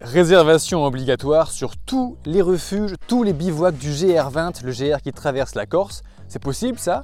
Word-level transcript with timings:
Réservation 0.00 0.84
obligatoire 0.84 1.50
sur 1.50 1.76
tous 1.76 2.18
les 2.24 2.40
refuges, 2.40 2.94
tous 3.08 3.24
les 3.24 3.32
bivouacs 3.32 3.76
du 3.76 3.90
GR20, 3.90 4.64
le 4.64 4.70
GR 4.70 5.02
qui 5.02 5.12
traverse 5.12 5.56
la 5.56 5.66
Corse. 5.66 6.04
C'est 6.28 6.40
possible 6.40 6.78
ça? 6.78 7.02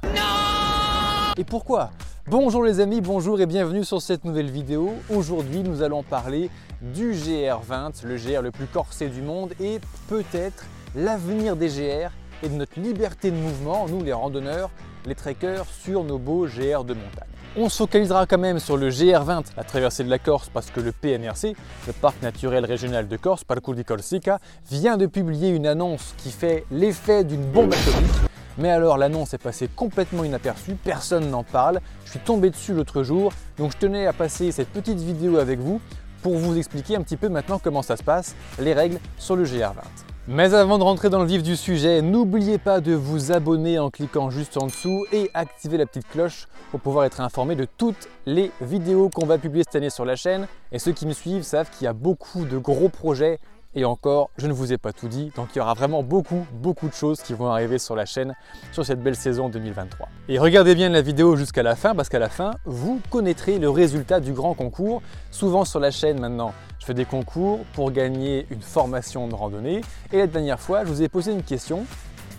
Et 1.37 1.43
pourquoi? 1.43 1.91
Bonjour 2.27 2.63
les 2.63 2.79
amis, 2.79 3.01
bonjour 3.01 3.41
et 3.41 3.47
bienvenue 3.47 3.83
sur 3.83 4.01
cette 4.01 4.23
nouvelle 4.23 4.49
vidéo. 4.49 4.93
Aujourd'hui 5.13 5.61
nous 5.61 5.81
allons 5.81 6.03
parler 6.03 6.49
du 6.81 7.11
GR20, 7.11 8.05
le 8.05 8.15
GR 8.15 8.41
le 8.41 8.51
plus 8.51 8.67
corsé 8.67 9.09
du 9.09 9.21
monde 9.21 9.51
et 9.59 9.81
peut-être 10.07 10.63
l'avenir 10.95 11.57
des 11.57 11.67
GR 11.67 12.11
et 12.43 12.47
de 12.47 12.53
notre 12.55 12.79
liberté 12.79 13.29
de 13.29 13.35
mouvement, 13.35 13.89
nous 13.89 14.03
les 14.03 14.13
randonneurs, 14.13 14.69
les 15.05 15.15
trekkers, 15.15 15.65
sur 15.65 16.05
nos 16.05 16.17
beaux 16.17 16.45
GR 16.45 16.85
de 16.85 16.93
montagne. 16.93 17.34
On 17.57 17.69
se 17.69 17.77
focalisera 17.77 18.25
quand 18.25 18.37
même 18.37 18.59
sur 18.59 18.75
le 18.75 18.89
GR20, 18.89 19.45
la 19.55 19.63
traversée 19.63 20.03
de 20.03 20.09
la 20.09 20.19
Corse, 20.19 20.49
parce 20.53 20.69
que 20.71 20.81
le 20.81 20.91
PNRC, 20.91 21.55
le 21.87 21.93
Parc 21.93 22.21
naturel 22.21 22.65
régional 22.65 23.07
de 23.07 23.15
Corse, 23.15 23.45
Parcours 23.45 23.75
di 23.75 23.85
Corsica, 23.85 24.39
vient 24.69 24.97
de 24.97 25.05
publier 25.05 25.51
une 25.51 25.65
annonce 25.65 26.15
qui 26.17 26.31
fait 26.31 26.65
l'effet 26.69 27.23
d'une 27.23 27.45
bombe 27.45 27.71
atomique. 27.71 28.11
Mais 28.57 28.71
alors 28.71 28.97
l'annonce 28.97 29.33
est 29.33 29.37
passée 29.37 29.69
complètement 29.73 30.25
inaperçue, 30.25 30.75
personne 30.75 31.29
n'en 31.29 31.43
parle, 31.43 31.79
je 32.03 32.11
suis 32.11 32.19
tombé 32.19 32.49
dessus 32.49 32.73
l'autre 32.73 33.03
jour, 33.03 33.31
donc 33.57 33.71
je 33.71 33.77
tenais 33.77 34.05
à 34.05 34.11
passer 34.11 34.51
cette 34.51 34.69
petite 34.69 34.99
vidéo 34.99 35.37
avec 35.37 35.59
vous 35.59 35.79
pour 36.23 36.35
vous 36.35 36.57
expliquer 36.57 36.97
un 36.97 37.03
petit 37.03 37.17
peu 37.17 37.29
maintenant 37.29 37.59
comment 37.59 37.81
ça 37.81 37.95
se 37.95 38.03
passe, 38.03 38.35
les 38.59 38.73
règles 38.73 38.99
sur 39.17 39.37
le 39.37 39.45
GR20. 39.45 40.14
Mais 40.27 40.55
avant 40.55 40.79
de 40.79 40.83
rentrer 40.83 41.11
dans 41.11 41.19
le 41.19 41.27
vif 41.27 41.43
du 41.43 41.55
sujet, 41.55 42.01
n'oubliez 42.01 42.57
pas 42.57 42.81
de 42.81 42.93
vous 42.93 43.31
abonner 43.31 43.77
en 43.77 43.91
cliquant 43.91 44.31
juste 44.31 44.57
en 44.57 44.65
dessous 44.65 45.05
et 45.13 45.29
activer 45.35 45.77
la 45.77 45.85
petite 45.85 46.07
cloche 46.09 46.47
pour 46.71 46.79
pouvoir 46.79 47.05
être 47.05 47.21
informé 47.21 47.55
de 47.55 47.67
toutes 47.77 48.09
les 48.25 48.51
vidéos 48.59 49.09
qu'on 49.09 49.27
va 49.27 49.37
publier 49.37 49.63
cette 49.63 49.75
année 49.75 49.91
sur 49.91 50.03
la 50.03 50.15
chaîne. 50.15 50.47
Et 50.71 50.79
ceux 50.79 50.93
qui 50.93 51.05
me 51.05 51.13
suivent 51.13 51.43
savent 51.43 51.69
qu'il 51.69 51.85
y 51.85 51.87
a 51.87 51.93
beaucoup 51.93 52.45
de 52.45 52.57
gros 52.57 52.89
projets 52.89 53.39
et 53.77 53.83
encore, 53.83 54.29
je 54.37 54.47
ne 54.47 54.53
vous 54.53 54.71
ai 54.71 54.77
pas 54.77 54.93
tout 54.93 55.09
dit, 55.09 55.33
donc 55.35 55.49
il 55.53 55.57
y 55.57 55.61
aura 55.61 55.73
vraiment 55.73 56.01
beaucoup, 56.01 56.47
beaucoup 56.53 56.87
de 56.87 56.93
choses 56.93 57.21
qui 57.21 57.33
vont 57.33 57.49
arriver 57.51 57.77
sur 57.77 57.93
la 57.93 58.05
chaîne 58.05 58.33
sur 58.71 58.85
cette 58.85 59.03
belle 59.03 59.17
saison 59.17 59.49
2023. 59.49 60.07
Et 60.29 60.39
regardez 60.39 60.75
bien 60.75 60.87
la 60.87 61.01
vidéo 61.01 61.35
jusqu'à 61.35 61.61
la 61.61 61.75
fin, 61.75 61.93
parce 61.93 62.07
qu'à 62.07 62.19
la 62.19 62.29
fin, 62.29 62.51
vous 62.63 63.01
connaîtrez 63.09 63.59
le 63.59 63.69
résultat 63.69 64.21
du 64.21 64.31
grand 64.31 64.53
concours. 64.53 65.01
Souvent 65.29 65.65
sur 65.65 65.81
la 65.81 65.91
chaîne 65.91 66.21
maintenant, 66.21 66.53
je 66.85 66.91
fais 66.91 66.93
des 66.93 67.05
concours 67.05 67.61
pour 67.73 67.91
gagner 67.91 68.45
une 68.51 68.61
formation 68.61 69.27
de 69.27 69.33
randonnée. 69.33 69.81
Et 70.13 70.17
la 70.19 70.27
dernière 70.27 70.59
fois, 70.59 70.85
je 70.85 70.89
vous 70.89 71.01
ai 71.01 71.09
posé 71.09 71.31
une 71.31 71.41
question. 71.41 71.83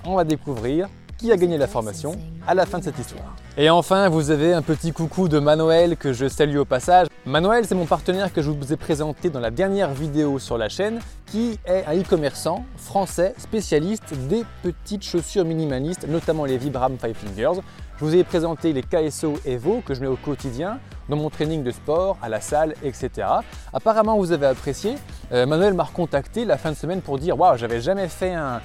On 0.05 0.14
va 0.14 0.22
découvrir 0.22 0.89
qui 1.19 1.33
a 1.33 1.36
gagné 1.36 1.58
la 1.58 1.66
formation 1.66 2.12
à 2.47 2.55
la 2.55 2.64
fin 2.64 2.78
de 2.78 2.84
cette 2.84 2.97
histoire. 2.97 3.34
Et 3.56 3.70
enfin, 3.70 4.08
vous 4.08 4.30
avez 4.30 4.52
un 4.52 4.62
petit 4.62 4.92
coucou 4.92 5.27
de 5.27 5.41
Manuel 5.41 5.97
que 5.97 6.12
je 6.12 6.28
salue 6.28 6.58
au 6.58 6.64
passage. 6.64 7.08
Manuel, 7.24 7.64
c'est 7.67 7.74
mon 7.74 7.86
partenaire 7.86 8.33
que 8.33 8.41
je 8.41 8.52
vous 8.52 8.72
ai 8.72 8.77
présenté 8.77 9.30
dans 9.30 9.41
la 9.41 9.50
dernière 9.50 9.92
vidéo 9.92 10.39
sur 10.39 10.56
la 10.58 10.69
chaîne, 10.69 11.00
qui 11.27 11.58
est 11.67 11.84
un 11.84 12.00
e-commerçant 12.00 12.64
français 12.77 13.34
spécialiste 13.39 14.14
des 14.28 14.44
petites 14.62 15.02
chaussures 15.02 15.44
minimalistes, 15.44 16.06
notamment 16.06 16.44
les 16.44 16.56
Vibram 16.56 16.97
Five 17.00 17.17
Fingers. 17.17 17.61
Je 17.98 18.05
vous 18.05 18.14
ai 18.14 18.22
présenté 18.22 18.72
les 18.72 18.83
KSO 18.83 19.41
Evo 19.44 19.83
que 19.84 19.92
je 19.94 20.02
mets 20.02 20.06
au 20.06 20.17
quotidien 20.17 20.78
dans 21.08 21.16
mon 21.16 21.30
training 21.30 21.62
de 21.62 21.70
sport, 21.70 22.16
à 22.22 22.28
la 22.28 22.40
salle, 22.40 22.74
etc. 22.82 23.28
Apparemment, 23.72 24.16
vous 24.16 24.32
avez 24.32 24.46
apprécié. 24.46 24.96
Euh, 25.32 25.46
Manuel 25.46 25.74
m'a 25.74 25.84
recontacté 25.84 26.44
la 26.44 26.56
fin 26.56 26.70
de 26.70 26.76
semaine 26.76 27.00
pour 27.00 27.18
dire 27.18 27.38
Waouh, 27.38 27.56
j'avais 27.56 27.80
jamais 27.80 28.08
fait 28.08 28.34
un 28.34 28.60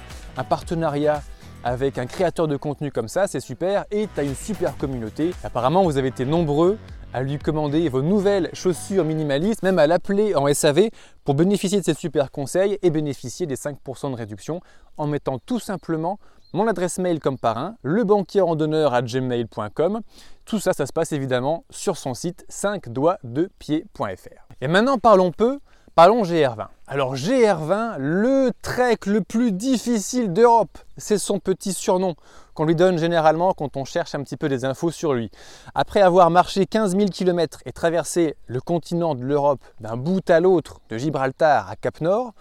partenariat 0.48 1.22
avec 1.64 1.98
un 1.98 2.06
créateur 2.06 2.48
de 2.48 2.56
contenu 2.56 2.90
comme 2.90 3.08
ça, 3.08 3.26
c'est 3.26 3.40
super 3.40 3.84
et 3.90 4.08
tu 4.12 4.20
as 4.20 4.24
une 4.24 4.34
super 4.34 4.76
communauté. 4.76 5.32
Apparemment, 5.44 5.82
vous 5.82 5.96
avez 5.96 6.08
été 6.08 6.24
nombreux 6.24 6.78
à 7.12 7.22
lui 7.22 7.38
commander 7.38 7.88
vos 7.88 8.02
nouvelles 8.02 8.50
chaussures 8.52 9.04
minimalistes, 9.04 9.62
même 9.62 9.78
à 9.78 9.86
l'appeler 9.86 10.34
en 10.34 10.52
SAV 10.52 10.88
pour 11.24 11.34
bénéficier 11.34 11.78
de 11.78 11.84
ces 11.84 11.94
super 11.94 12.30
conseils 12.30 12.78
et 12.82 12.90
bénéficier 12.90 13.46
des 13.46 13.56
5% 13.56 14.10
de 14.10 14.16
réduction 14.16 14.60
en 14.96 15.06
mettant 15.06 15.38
tout 15.38 15.58
simplement 15.58 16.18
mon 16.52 16.66
adresse 16.66 16.98
mail 16.98 17.18
comme 17.18 17.38
parrain, 17.38 17.76
lebanquierrandonneur 17.82 18.92
à 18.92 19.02
gmail.com. 19.02 20.00
Tout 20.44 20.58
ça, 20.58 20.72
ça 20.72 20.86
se 20.86 20.92
passe 20.92 21.12
évidemment 21.12 21.64
sur 21.70 21.96
son 21.96 22.14
site 22.14 22.44
5 22.48 22.88
doigts 22.90 23.18
de 23.24 23.48
pied.fr. 23.58 24.46
Et 24.60 24.68
maintenant, 24.68 24.98
parlons 24.98 25.32
peu 25.32 25.60
Parlons 25.94 26.22
GR20. 26.22 26.68
Alors 26.86 27.16
GR20, 27.16 27.96
le 27.98 28.50
trek 28.62 28.96
le 29.04 29.20
plus 29.20 29.52
difficile 29.52 30.32
d'Europe, 30.32 30.78
c'est 30.96 31.18
son 31.18 31.38
petit 31.38 31.74
surnom 31.74 32.14
qu'on 32.54 32.64
lui 32.64 32.74
donne 32.74 32.96
généralement 32.96 33.52
quand 33.52 33.76
on 33.76 33.84
cherche 33.84 34.14
un 34.14 34.22
petit 34.22 34.38
peu 34.38 34.48
des 34.48 34.64
infos 34.64 34.90
sur 34.90 35.12
lui. 35.12 35.30
Après 35.74 36.00
avoir 36.00 36.30
marché 36.30 36.64
15 36.64 36.96
000 36.96 37.10
km 37.10 37.60
et 37.66 37.72
traversé 37.72 38.36
le 38.46 38.62
continent 38.62 39.14
de 39.14 39.22
l'Europe 39.22 39.60
d'un 39.80 39.98
bout 39.98 40.28
à 40.30 40.40
l'autre, 40.40 40.80
de 40.88 40.96
Gibraltar 40.96 41.68
à 41.68 41.76
Cap 41.76 42.00
Nord, 42.00 42.32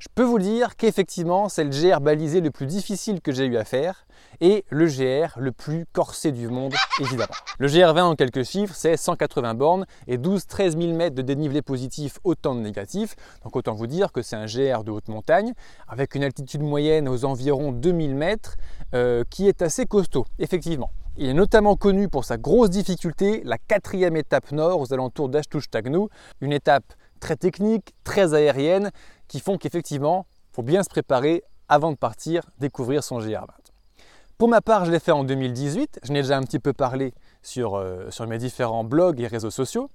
je 0.00 0.08
peux 0.14 0.22
vous 0.22 0.38
dire 0.38 0.76
qu'effectivement, 0.76 1.50
c'est 1.50 1.62
le 1.62 1.68
GR 1.70 2.00
balisé 2.00 2.40
le 2.40 2.50
plus 2.50 2.64
difficile 2.64 3.20
que 3.20 3.32
j'ai 3.32 3.44
eu 3.44 3.58
à 3.58 3.66
faire 3.66 4.06
et 4.40 4.64
le 4.70 4.86
GR 4.86 5.38
le 5.38 5.52
plus 5.52 5.84
corsé 5.92 6.32
du 6.32 6.48
monde, 6.48 6.72
évidemment. 7.00 7.34
Le 7.58 7.68
GR20 7.68 8.02
en 8.02 8.14
quelques 8.16 8.44
chiffres, 8.44 8.74
c'est 8.74 8.96
180 8.96 9.52
bornes 9.52 9.84
et 10.06 10.16
12-13 10.16 10.80
000 10.80 10.96
mètres 10.96 11.14
de 11.14 11.20
dénivelé 11.20 11.60
positif, 11.60 12.18
autant 12.24 12.54
de 12.54 12.60
négatif. 12.60 13.14
Donc 13.44 13.54
autant 13.56 13.74
vous 13.74 13.86
dire 13.86 14.10
que 14.10 14.22
c'est 14.22 14.36
un 14.36 14.46
GR 14.46 14.84
de 14.84 14.90
haute 14.90 15.08
montagne 15.08 15.52
avec 15.86 16.14
une 16.14 16.24
altitude 16.24 16.62
moyenne 16.62 17.06
aux 17.06 17.26
environs 17.26 17.70
2000 17.70 18.14
mètres 18.14 18.56
euh, 18.94 19.22
qui 19.28 19.48
est 19.48 19.60
assez 19.60 19.84
costaud, 19.84 20.24
effectivement. 20.38 20.92
Il 21.18 21.28
est 21.28 21.34
notamment 21.34 21.76
connu 21.76 22.08
pour 22.08 22.24
sa 22.24 22.38
grosse 22.38 22.70
difficulté, 22.70 23.42
la 23.44 23.58
quatrième 23.58 24.16
étape 24.16 24.50
nord 24.52 24.80
aux 24.80 24.94
alentours 24.94 25.28
d'Ashtouch-Tagnou, 25.28 26.08
une 26.40 26.52
étape 26.54 26.94
très 27.20 27.36
technique, 27.36 27.94
très 28.02 28.32
aérienne, 28.32 28.90
qui 29.30 29.38
font 29.38 29.58
qu'effectivement, 29.58 30.26
il 30.50 30.56
faut 30.56 30.62
bien 30.62 30.82
se 30.82 30.88
préparer 30.88 31.44
avant 31.68 31.92
de 31.92 31.96
partir 31.96 32.42
découvrir 32.58 33.04
son 33.04 33.20
GR20. 33.20 33.46
Pour 34.38 34.48
ma 34.48 34.60
part, 34.60 34.84
je 34.86 34.90
l'ai 34.90 34.98
fait 34.98 35.12
en 35.12 35.22
2018, 35.22 36.00
je 36.02 36.12
n'ai 36.12 36.22
déjà 36.22 36.36
un 36.36 36.42
petit 36.42 36.58
peu 36.58 36.72
parlé 36.72 37.14
sur, 37.42 37.76
euh, 37.76 38.10
sur 38.10 38.26
mes 38.26 38.38
différents 38.38 38.82
blogs 38.82 39.20
et 39.20 39.28
réseaux 39.28 39.50
sociaux. 39.50 39.88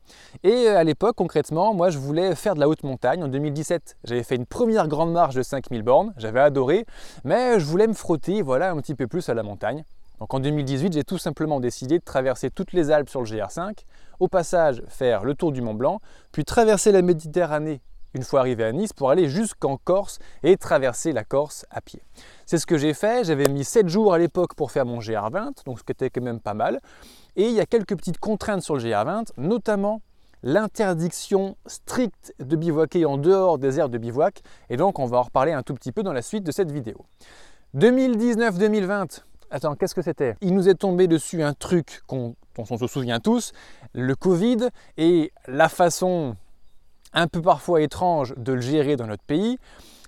Et 0.44 0.68
euh, 0.70 0.78
à 0.78 0.86
l'époque, 0.86 1.18
concrètement, 1.18 1.74
moi, 1.74 1.90
je 1.90 1.98
voulais 1.98 2.34
faire 2.36 2.56
de 2.56 2.62
la 2.62 2.70
haute 2.70 2.84
montagne. 2.84 3.24
En 3.24 3.28
2017, 3.28 3.98
j'avais 4.06 4.24
fait 4.24 4.36
une 4.36 4.46
première 4.46 4.88
grande 4.88 5.12
marche 5.12 5.36
de 5.36 5.44
5000 5.44 5.82
bornes, 5.82 6.14
j'avais 6.16 6.40
adoré, 6.40 6.86
mais 7.26 7.60
je 7.60 7.66
voulais 7.66 7.88
me 7.88 7.94
frotter 7.94 8.42
voilà, 8.42 8.72
un 8.72 8.78
petit 8.78 8.96
peu 8.96 9.08
plus 9.08 9.28
à 9.28 9.34
la 9.34 9.44
montagne. 9.44 9.84
Donc 10.20 10.34
en 10.34 10.40
2018, 10.40 10.94
j'ai 10.94 11.04
tout 11.04 11.18
simplement 11.18 11.60
décidé 11.60 12.00
de 12.00 12.04
traverser 12.06 12.52
toutes 12.52 12.72
les 12.72 12.90
Alpes 12.90 13.10
sur 13.10 13.20
le 13.20 13.28
GR5, 13.28 13.80
au 14.22 14.30
passage 14.30 14.82
faire 14.88 15.26
le 15.26 15.36
tour 15.36 15.52
du 15.52 15.62
Mont 15.62 15.74
Blanc, 15.74 16.00
puis 16.32 16.46
traverser 16.46 16.94
la 16.94 17.02
Méditerranée 17.02 17.82
une 18.16 18.24
fois 18.24 18.40
arrivé 18.40 18.64
à 18.64 18.72
Nice 18.72 18.94
pour 18.94 19.12
aller 19.12 19.30
jusqu'en 19.30 19.78
Corse 19.78 20.20
et 20.42 20.58
traverser 20.58 21.12
la 21.12 21.24
Corse 21.24 21.66
à 21.70 21.82
pied. 21.82 22.02
C'est 22.46 22.58
ce 22.58 22.66
que 22.66 22.78
j'ai 22.78 22.94
fait, 22.94 23.26
j'avais 23.26 23.48
mis 23.50 23.64
7 23.64 23.90
jours 23.90 24.14
à 24.14 24.18
l'époque 24.18 24.56
pour 24.56 24.72
faire 24.72 24.86
mon 24.86 25.00
GR20, 25.00 25.66
donc 25.66 25.80
ce 25.80 25.84
qui 25.84 25.92
était 25.92 26.10
quand 26.10 26.24
même 26.24 26.40
pas 26.40 26.54
mal. 26.54 26.80
Et 27.36 27.48
il 27.48 27.52
y 27.54 27.60
a 27.60 27.66
quelques 27.66 27.96
petites 27.96 28.18
contraintes 28.18 28.62
sur 28.62 28.76
le 28.76 28.82
GR20, 28.82 29.32
notamment 29.38 30.02
l'interdiction 30.44 31.58
stricte 31.66 32.34
de 32.40 32.56
bivouaquer 32.56 33.06
en 33.06 33.18
dehors 33.18 33.58
des 33.58 33.80
aires 33.80 33.90
de 33.90 33.98
bivouac. 33.98 34.42
Et 34.70 34.78
donc 34.78 34.98
on 35.00 35.06
va 35.06 35.18
en 35.18 35.24
reparler 35.24 35.52
un 35.52 35.62
tout 35.62 35.74
petit 35.74 35.92
peu 35.92 36.02
dans 36.02 36.14
la 36.14 36.22
suite 36.22 36.44
de 36.44 36.52
cette 36.52 36.72
vidéo. 36.72 37.06
2019-2020, 37.76 39.24
attends, 39.52 39.76
qu'est-ce 39.76 39.96
que 39.96 40.02
c'était? 40.02 40.36
Il 40.40 40.54
nous 40.54 40.70
est 40.70 40.76
tombé 40.76 41.08
dessus 41.08 41.44
un 41.44 41.54
truc 41.54 42.02
dont 42.08 42.36
on 42.58 42.78
se 42.78 42.88
souvient 42.88 43.20
tous, 43.20 43.52
le 43.94 44.16
Covid 44.16 44.70
et 44.96 45.34
la 45.48 45.68
façon 45.68 46.38
un 47.16 47.28
peu 47.28 47.42
parfois 47.42 47.82
étrange 47.82 48.34
de 48.38 48.54
le 48.54 48.62
gérer 48.62 48.96
dans 48.96 49.08
notre 49.08 49.24
pays, 49.24 49.58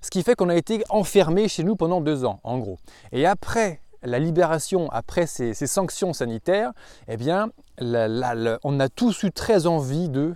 ce 0.01 0.11
qui 0.11 0.21
fait 0.21 0.35
qu'on 0.35 0.49
a 0.49 0.55
été 0.55 0.83
enfermé 0.89 1.47
chez 1.47 1.63
nous 1.63 1.75
pendant 1.75 2.01
deux 2.01 2.25
ans, 2.25 2.39
en 2.43 2.59
gros. 2.59 2.77
Et 3.11 3.25
après 3.25 3.81
la 4.03 4.19
libération, 4.19 4.89
après 4.91 5.25
ces, 5.25 5.53
sanctions 5.53 6.13
sanitaires, 6.13 6.71
eh 7.07 7.17
bien, 7.17 7.49
on 7.81 8.79
a 8.79 8.89
tous 8.89 9.23
eu 9.23 9.31
très 9.31 9.65
envie 9.65 10.09
de 10.09 10.35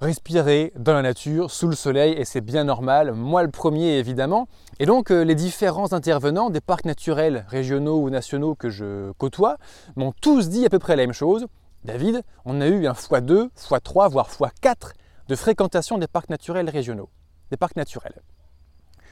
respirer 0.00 0.72
dans 0.76 0.94
la 0.94 1.02
nature, 1.02 1.50
sous 1.50 1.66
le 1.66 1.74
soleil, 1.74 2.12
et 2.12 2.24
c'est 2.24 2.40
bien 2.40 2.64
normal, 2.64 3.12
moi 3.12 3.42
le 3.42 3.50
premier 3.50 3.98
évidemment. 3.98 4.46
Et 4.78 4.86
donc 4.86 5.10
euh, 5.10 5.24
les 5.24 5.34
différents 5.34 5.92
intervenants 5.92 6.50
des 6.50 6.60
parcs 6.60 6.84
naturels 6.84 7.44
régionaux 7.48 8.00
ou 8.00 8.08
nationaux 8.08 8.54
que 8.54 8.70
je 8.70 9.10
côtoie 9.18 9.56
m'ont 9.96 10.12
tous 10.20 10.50
dit 10.50 10.64
à 10.64 10.68
peu 10.68 10.78
près 10.78 10.94
la 10.94 11.02
même 11.02 11.12
chose. 11.12 11.46
David, 11.84 12.22
on 12.44 12.60
a 12.60 12.68
eu 12.68 12.86
un 12.86 12.92
x2, 12.92 13.48
x3, 13.56 14.08
voire 14.08 14.28
x4 14.30 14.92
de 15.28 15.36
fréquentation 15.36 15.98
des 15.98 16.06
parcs 16.06 16.30
naturels 16.30 16.68
régionaux, 16.68 17.10
des 17.50 17.56
parcs 17.56 17.76
naturels. 17.76 18.20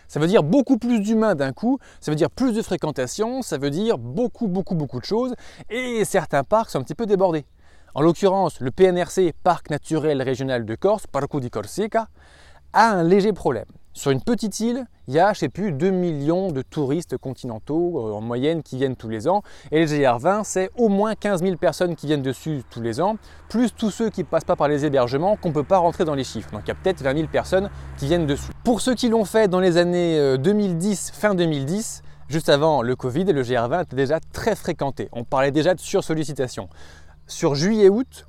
Ça 0.09 0.21
veut 0.21 0.27
dire 0.27 0.43
beaucoup 0.43 0.79
plus 0.79 1.01
d'humains 1.01 1.35
d'un 1.35 1.53
coup, 1.53 1.79
ça 2.01 2.11
veut 2.11 2.17
dire 2.17 2.31
plus 2.31 2.53
de 2.53 2.63
fréquentation, 2.63 3.43
ça 3.43 3.59
veut 3.59 3.71
dire 3.71 3.99
beaucoup, 3.99 4.49
beaucoup, 4.49 4.75
beaucoup 4.75 5.01
de 5.01 5.05
choses, 5.05 5.35
et 5.69 6.05
certains 6.05 6.45
parcs 6.45 6.71
sont 6.71 6.79
un 6.79 6.83
petit 6.83 6.95
peu 6.95 7.07
débordés. 7.07 7.45
En 7.95 8.03
l'occurrence, 8.03 8.61
le 8.61 8.71
PNRC, 8.71 9.33
Parc 9.43 9.71
naturel 9.71 10.23
régional 10.23 10.65
de 10.65 10.75
Corse, 10.75 11.07
Parco 11.07 11.41
di 11.41 11.51
Corsica, 11.51 12.09
a 12.73 12.91
un 12.91 13.03
léger 13.03 13.33
problème. 13.33 13.67
Sur 13.97 14.11
une 14.11 14.21
petite 14.21 14.61
île, 14.61 14.85
il 15.09 15.15
y 15.15 15.19
a, 15.19 15.33
je 15.33 15.39
sais 15.39 15.49
plus, 15.49 15.73
2 15.73 15.89
millions 15.89 16.53
de 16.53 16.61
touristes 16.61 17.17
continentaux 17.17 17.99
euh, 17.99 18.13
en 18.13 18.21
moyenne 18.21 18.63
qui 18.63 18.77
viennent 18.77 18.95
tous 18.95 19.09
les 19.09 19.27
ans. 19.27 19.41
Et 19.73 19.81
le 19.81 19.87
GR20, 19.87 20.43
c'est 20.45 20.69
au 20.77 20.91
moins 20.91 21.15
15 21.15 21.43
000 21.43 21.57
personnes 21.57 21.97
qui 21.97 22.07
viennent 22.07 22.21
dessus 22.21 22.63
tous 22.69 22.83
les 22.83 23.01
ans, 23.01 23.17
plus 23.49 23.73
tous 23.73 23.91
ceux 23.91 24.11
qui 24.11 24.21
ne 24.21 24.27
passent 24.27 24.45
pas 24.45 24.55
par 24.55 24.69
les 24.69 24.85
hébergements 24.85 25.37
qu'on 25.37 25.49
ne 25.49 25.55
peut 25.55 25.63
pas 25.63 25.79
rentrer 25.79 26.05
dans 26.05 26.15
les 26.15 26.25
chiffres. 26.25 26.51
Donc 26.51 26.61
il 26.67 26.69
y 26.69 26.73
a 26.73 26.75
peut-être 26.75 27.01
20 27.01 27.17
000 27.17 27.29
personnes 27.29 27.71
qui 27.97 28.05
viennent 28.05 28.27
dessus. 28.27 28.51
Pour 28.65 28.83
ceux 28.83 28.95
qui 28.95 29.09
l'ont 29.09 29.25
fait 29.25 29.49
dans 29.49 29.61
les 29.61 29.79
années 29.79 30.37
2010, 30.37 31.13
euh, 31.15 31.19
fin 31.19 31.35
2010, 31.35 32.03
juste 32.29 32.51
avant 32.51 32.83
le 32.83 32.97
Covid, 32.97 33.25
le 33.25 33.43
GR20 33.43 33.85
était 33.85 33.97
déjà 33.97 34.21
très 34.21 34.57
fréquenté. 34.57 35.09
On 35.13 35.25
parlait 35.25 35.53
déjà 35.53 35.73
de 35.73 35.81
sursollicitation. 35.81 36.69
Sur 37.27 37.55
juillet-août, 37.55 38.27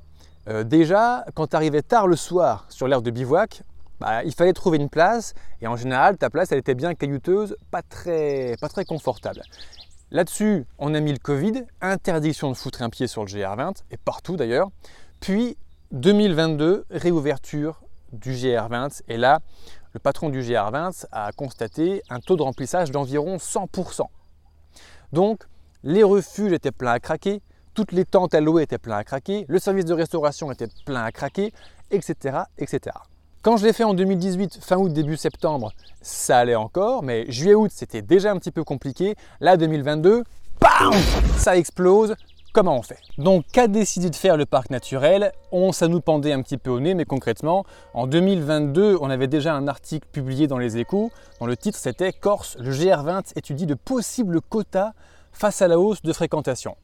euh, 0.48 0.64
déjà, 0.64 1.26
quand 1.34 1.48
tu 1.48 1.56
arrivais 1.56 1.82
tard 1.82 2.06
le 2.06 2.16
soir 2.16 2.64
sur 2.70 2.88
l'aire 2.88 3.02
de 3.02 3.10
bivouac, 3.10 3.64
bah, 4.00 4.24
il 4.24 4.34
fallait 4.34 4.52
trouver 4.52 4.78
une 4.78 4.88
place 4.88 5.34
et 5.60 5.66
en 5.66 5.76
général 5.76 6.16
ta 6.16 6.30
place 6.30 6.52
elle 6.52 6.58
était 6.58 6.74
bien 6.74 6.94
caillouteuse, 6.94 7.56
pas 7.70 7.82
très, 7.82 8.56
confortable. 8.86 9.42
Là-dessus, 10.10 10.66
on 10.78 10.94
a 10.94 11.00
mis 11.00 11.12
le 11.12 11.18
Covid, 11.18 11.64
interdiction 11.80 12.50
de 12.50 12.56
foutre 12.56 12.82
un 12.82 12.88
pied 12.88 13.06
sur 13.06 13.24
le 13.24 13.28
GR20 13.28 13.82
et 13.90 13.96
partout 13.98 14.36
d'ailleurs. 14.36 14.70
Puis 15.20 15.56
2022, 15.92 16.86
réouverture 16.90 17.82
du 18.12 18.32
GR20 18.32 19.02
et 19.08 19.16
là, 19.16 19.40
le 19.92 20.00
patron 20.00 20.30
du 20.30 20.40
GR20 20.40 21.06
a 21.12 21.32
constaté 21.32 22.02
un 22.08 22.20
taux 22.20 22.36
de 22.36 22.42
remplissage 22.42 22.90
d'environ 22.90 23.36
100%. 23.36 24.02
Donc, 25.12 25.44
les 25.82 26.02
refuges 26.02 26.52
étaient 26.52 26.72
pleins 26.72 26.92
à 26.92 27.00
craquer, 27.00 27.42
toutes 27.74 27.92
les 27.92 28.04
tentes 28.04 28.34
à 28.34 28.40
louer 28.40 28.64
étaient 28.64 28.78
pleines 28.78 28.96
à 28.96 29.04
craquer, 29.04 29.46
le 29.48 29.58
service 29.58 29.84
de 29.84 29.94
restauration 29.94 30.50
était 30.50 30.68
plein 30.84 31.04
à 31.04 31.12
craquer, 31.12 31.52
etc. 31.90 32.38
Quand 33.40 33.56
je 33.56 33.64
l'ai 33.64 33.72
fait 33.72 33.84
en 33.84 33.94
2018, 33.94 34.58
fin 34.60 34.76
août, 34.78 34.92
début 34.92 35.16
septembre, 35.16 35.72
ça 36.02 36.38
allait 36.38 36.56
encore, 36.56 37.04
mais 37.04 37.24
juillet-août, 37.30 37.70
c'était 37.72 38.02
déjà 38.02 38.32
un 38.32 38.36
petit 38.36 38.50
peu 38.50 38.64
compliqué. 38.64 39.14
Là, 39.40 39.56
2022, 39.56 40.24
bam 40.60 40.92
Ça 41.36 41.56
explose. 41.56 42.16
Comment 42.52 42.76
on 42.76 42.82
fait? 42.82 42.98
Donc, 43.16 43.44
qu'a 43.52 43.68
décidé 43.68 44.10
de 44.10 44.16
faire 44.16 44.36
le 44.36 44.44
parc 44.44 44.70
naturel? 44.70 45.30
On, 45.52 45.70
ça 45.70 45.86
nous 45.86 46.00
pendait 46.00 46.32
un 46.32 46.42
petit 46.42 46.56
peu 46.56 46.70
au 46.70 46.80
nez, 46.80 46.94
mais 46.94 47.04
concrètement, 47.04 47.64
en 47.94 48.08
2022, 48.08 48.98
on 49.00 49.08
avait 49.08 49.28
déjà 49.28 49.54
un 49.54 49.68
article 49.68 50.08
publié 50.10 50.48
dans 50.48 50.58
les 50.58 50.76
échos, 50.76 51.12
dont 51.38 51.46
le 51.46 51.56
titre 51.56 51.78
c'était 51.78 52.12
Corse, 52.12 52.56
le 52.58 52.72
GR20 52.72 53.34
étudie 53.36 53.66
de 53.66 53.74
possibles 53.74 54.40
quotas 54.40 54.94
face 55.32 55.62
à 55.62 55.68
la 55.68 55.78
hausse 55.78 56.02
de 56.02 56.12
fréquentation. 56.12 56.76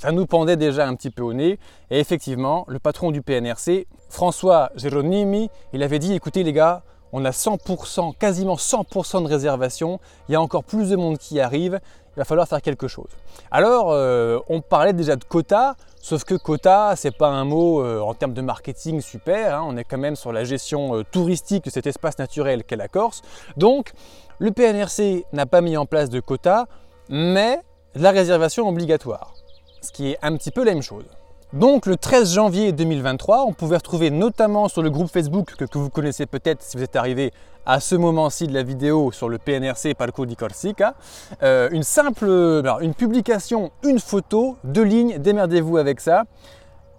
Ça 0.00 0.12
nous 0.12 0.24
pendait 0.24 0.56
déjà 0.56 0.88
un 0.88 0.94
petit 0.94 1.10
peu 1.10 1.22
au 1.22 1.34
nez. 1.34 1.58
Et 1.90 2.00
effectivement, 2.00 2.64
le 2.68 2.78
patron 2.78 3.10
du 3.10 3.20
PNRC, 3.20 3.86
François 4.08 4.70
Geronimi, 4.74 5.50
il 5.74 5.82
avait 5.82 5.98
dit 5.98 6.14
écoutez 6.14 6.42
les 6.42 6.54
gars, 6.54 6.84
on 7.12 7.22
a 7.26 7.32
100%, 7.32 8.16
quasiment 8.16 8.54
100% 8.54 9.24
de 9.24 9.28
réservation, 9.28 10.00
il 10.26 10.32
y 10.32 10.36
a 10.36 10.40
encore 10.40 10.64
plus 10.64 10.88
de 10.88 10.96
monde 10.96 11.18
qui 11.18 11.38
arrive, 11.38 11.80
il 11.84 12.16
va 12.16 12.24
falloir 12.24 12.48
faire 12.48 12.62
quelque 12.62 12.88
chose. 12.88 13.10
Alors, 13.50 13.90
euh, 13.90 14.38
on 14.48 14.62
parlait 14.62 14.94
déjà 14.94 15.16
de 15.16 15.24
quota, 15.24 15.76
sauf 16.00 16.24
que 16.24 16.34
quota, 16.34 16.94
c'est 16.96 17.14
pas 17.14 17.28
un 17.28 17.44
mot 17.44 17.84
euh, 17.84 18.00
en 18.00 18.14
termes 18.14 18.32
de 18.32 18.40
marketing 18.40 19.02
super, 19.02 19.56
hein. 19.56 19.66
on 19.66 19.76
est 19.76 19.84
quand 19.84 19.98
même 19.98 20.16
sur 20.16 20.32
la 20.32 20.44
gestion 20.44 20.96
euh, 20.96 21.04
touristique 21.04 21.66
de 21.66 21.70
cet 21.70 21.86
espace 21.86 22.16
naturel 22.16 22.64
qu'est 22.64 22.76
la 22.76 22.88
Corse. 22.88 23.20
Donc, 23.58 23.92
le 24.38 24.50
PNRC 24.50 25.26
n'a 25.34 25.44
pas 25.44 25.60
mis 25.60 25.76
en 25.76 25.84
place 25.84 26.08
de 26.08 26.20
quota, 26.20 26.68
mais 27.10 27.60
la 27.94 28.12
réservation 28.12 28.66
obligatoire 28.66 29.34
ce 29.80 29.92
qui 29.92 30.10
est 30.10 30.18
un 30.22 30.36
petit 30.36 30.50
peu 30.50 30.64
la 30.64 30.72
même 30.72 30.82
chose. 30.82 31.04
Donc 31.52 31.86
le 31.86 31.96
13 31.96 32.34
janvier 32.34 32.70
2023, 32.70 33.44
on 33.44 33.52
pouvait 33.52 33.76
retrouver 33.76 34.10
notamment 34.10 34.68
sur 34.68 34.82
le 34.82 34.90
groupe 34.90 35.10
Facebook 35.10 35.56
que, 35.56 35.66
vous 35.76 35.90
connaissez 35.90 36.26
peut-être 36.26 36.62
si 36.62 36.76
vous 36.76 36.84
êtes 36.84 36.94
arrivé 36.94 37.32
à 37.66 37.80
ce 37.80 37.96
moment-ci 37.96 38.46
de 38.46 38.54
la 38.54 38.62
vidéo 38.62 39.10
sur 39.10 39.28
le 39.28 39.38
PNRC 39.38 39.94
Parco 39.98 40.26
di 40.26 40.36
Corsica, 40.36 40.94
euh, 41.42 41.68
une 41.72 41.82
simple 41.82 42.62
une 42.80 42.94
publication, 42.94 43.72
une 43.82 43.98
photo, 43.98 44.56
deux 44.62 44.84
lignes, 44.84 45.18
démerdez-vous 45.18 45.76
avec 45.76 46.00
ça. 46.00 46.24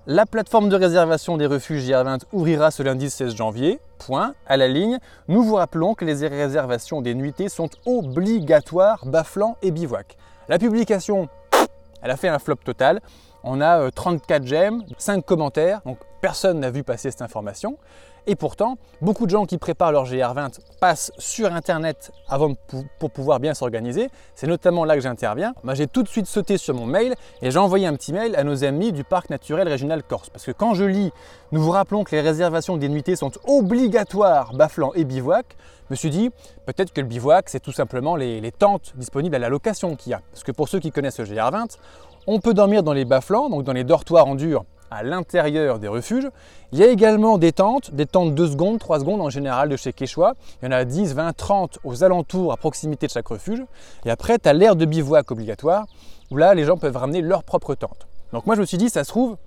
La 0.07 0.25
plateforme 0.25 0.67
de 0.67 0.75
réservation 0.75 1.37
des 1.37 1.45
refuges 1.45 1.87
JR20 1.87 2.21
ouvrira 2.33 2.71
ce 2.71 2.83
lundi 2.83 3.09
16 3.09 3.35
janvier. 3.35 3.79
Point. 3.99 4.33
À 4.47 4.57
la 4.57 4.67
ligne, 4.67 4.97
nous 5.27 5.43
vous 5.43 5.55
rappelons 5.55 5.93
que 5.93 6.03
les 6.03 6.27
réservations 6.27 7.01
des 7.01 7.13
nuitées 7.13 7.49
sont 7.49 7.69
obligatoires, 7.85 9.05
baflant 9.05 9.57
et 9.61 9.69
bivouac. 9.69 10.17
La 10.49 10.57
publication 10.57 11.29
elle 12.01 12.11
a 12.11 12.17
fait 12.17 12.27
un 12.27 12.39
flop 12.39 12.57
total. 12.57 13.01
On 13.43 13.61
a 13.61 13.89
34 13.91 14.43
euh, 14.43 14.45
j'aime, 14.45 14.83
5 14.97 15.25
commentaires, 15.25 15.81
donc 15.85 15.97
personne 16.21 16.59
n'a 16.59 16.69
vu 16.69 16.83
passer 16.83 17.09
cette 17.11 17.21
information. 17.21 17.77
Et 18.27 18.35
pourtant, 18.35 18.77
beaucoup 19.01 19.25
de 19.25 19.31
gens 19.31 19.45
qui 19.45 19.57
préparent 19.57 19.91
leur 19.91 20.05
GR20 20.05 20.59
passent 20.79 21.11
sur 21.17 21.51
Internet 21.51 22.11
avant 22.27 22.53
pour 22.99 23.09
pouvoir 23.09 23.39
bien 23.39 23.53
s'organiser. 23.53 24.09
C'est 24.35 24.47
notamment 24.47 24.85
là 24.85 24.95
que 24.95 25.01
j'interviens. 25.01 25.53
j'ai 25.73 25.87
tout 25.87 26.03
de 26.03 26.07
suite 26.07 26.27
sauté 26.27 26.57
sur 26.57 26.75
mon 26.75 26.85
mail 26.85 27.15
et 27.41 27.49
j'ai 27.49 27.57
envoyé 27.59 27.87
un 27.87 27.95
petit 27.95 28.13
mail 28.13 28.35
à 28.35 28.43
nos 28.43 28.63
amis 28.63 28.91
du 28.91 29.03
Parc 29.03 29.29
naturel 29.31 29.67
régional 29.67 30.03
Corse. 30.03 30.29
Parce 30.29 30.45
que 30.45 30.51
quand 30.51 30.75
je 30.75 30.83
lis, 30.83 31.11
nous 31.51 31.61
vous 31.61 31.71
rappelons 31.71 32.03
que 32.03 32.15
les 32.15 32.21
réservations 32.21 32.77
des 32.77 32.89
nuitées 32.89 33.15
sont 33.15 33.31
obligatoires, 33.47 34.53
baflant 34.53 34.93
et 34.93 35.03
bivouac, 35.03 35.57
je 35.91 35.93
me 35.93 35.97
suis 35.97 36.09
dit, 36.09 36.29
peut-être 36.65 36.93
que 36.93 37.01
le 37.01 37.07
bivouac, 37.07 37.49
c'est 37.49 37.59
tout 37.59 37.73
simplement 37.73 38.15
les, 38.15 38.51
tentes 38.57 38.93
disponibles 38.95 39.35
à 39.35 39.39
la 39.39 39.49
location 39.49 39.97
qu'il 39.97 40.11
y 40.11 40.13
a. 40.13 40.21
Parce 40.31 40.43
que 40.43 40.53
pour 40.53 40.69
ceux 40.69 40.79
qui 40.79 40.89
connaissent 40.89 41.19
le 41.19 41.25
GR20, 41.25 41.75
on 42.27 42.39
peut 42.39 42.53
dormir 42.53 42.81
dans 42.81 42.93
les 42.93 43.03
bas-flancs, 43.03 43.49
donc 43.49 43.63
dans 43.63 43.73
les 43.73 43.83
dortoirs 43.83 44.27
en 44.27 44.35
dur 44.35 44.63
à 44.91 45.03
l'intérieur 45.03 45.79
des 45.79 45.87
refuges. 45.87 46.29
Il 46.73 46.79
y 46.79 46.83
a 46.83 46.87
également 46.87 47.37
des 47.37 47.53
tentes, 47.53 47.93
des 47.93 48.05
tentes 48.05 48.35
2 48.35 48.49
secondes, 48.49 48.77
3 48.77 48.99
secondes 48.99 49.21
en 49.21 49.29
général 49.29 49.69
de 49.69 49.77
chez 49.77 49.93
Quechua. 49.93 50.35
Il 50.61 50.65
y 50.65 50.67
en 50.67 50.71
a 50.71 50.83
10, 50.83 51.15
20, 51.15 51.33
30 51.33 51.79
aux 51.83 52.03
alentours 52.03 52.51
à 52.51 52.57
proximité 52.57 53.07
de 53.07 53.11
chaque 53.11 53.27
refuge. 53.27 53.63
Et 54.05 54.11
après, 54.11 54.37
tu 54.37 54.49
as 54.49 54.53
l'air 54.53 54.75
de 54.75 54.85
bivouac 54.85 55.31
obligatoire 55.31 55.85
où 56.29 56.37
là, 56.37 56.53
les 56.53 56.65
gens 56.65 56.77
peuvent 56.77 56.95
ramener 56.95 57.21
leur 57.21 57.43
propre 57.43 57.73
tente. 57.73 58.07
Donc 58.33 58.45
moi, 58.45 58.55
je 58.55 58.61
me 58.61 58.65
suis 58.65 58.77
dit, 58.77 58.89
ça 58.89 59.03
se 59.03 59.09
trouve, 59.09 59.37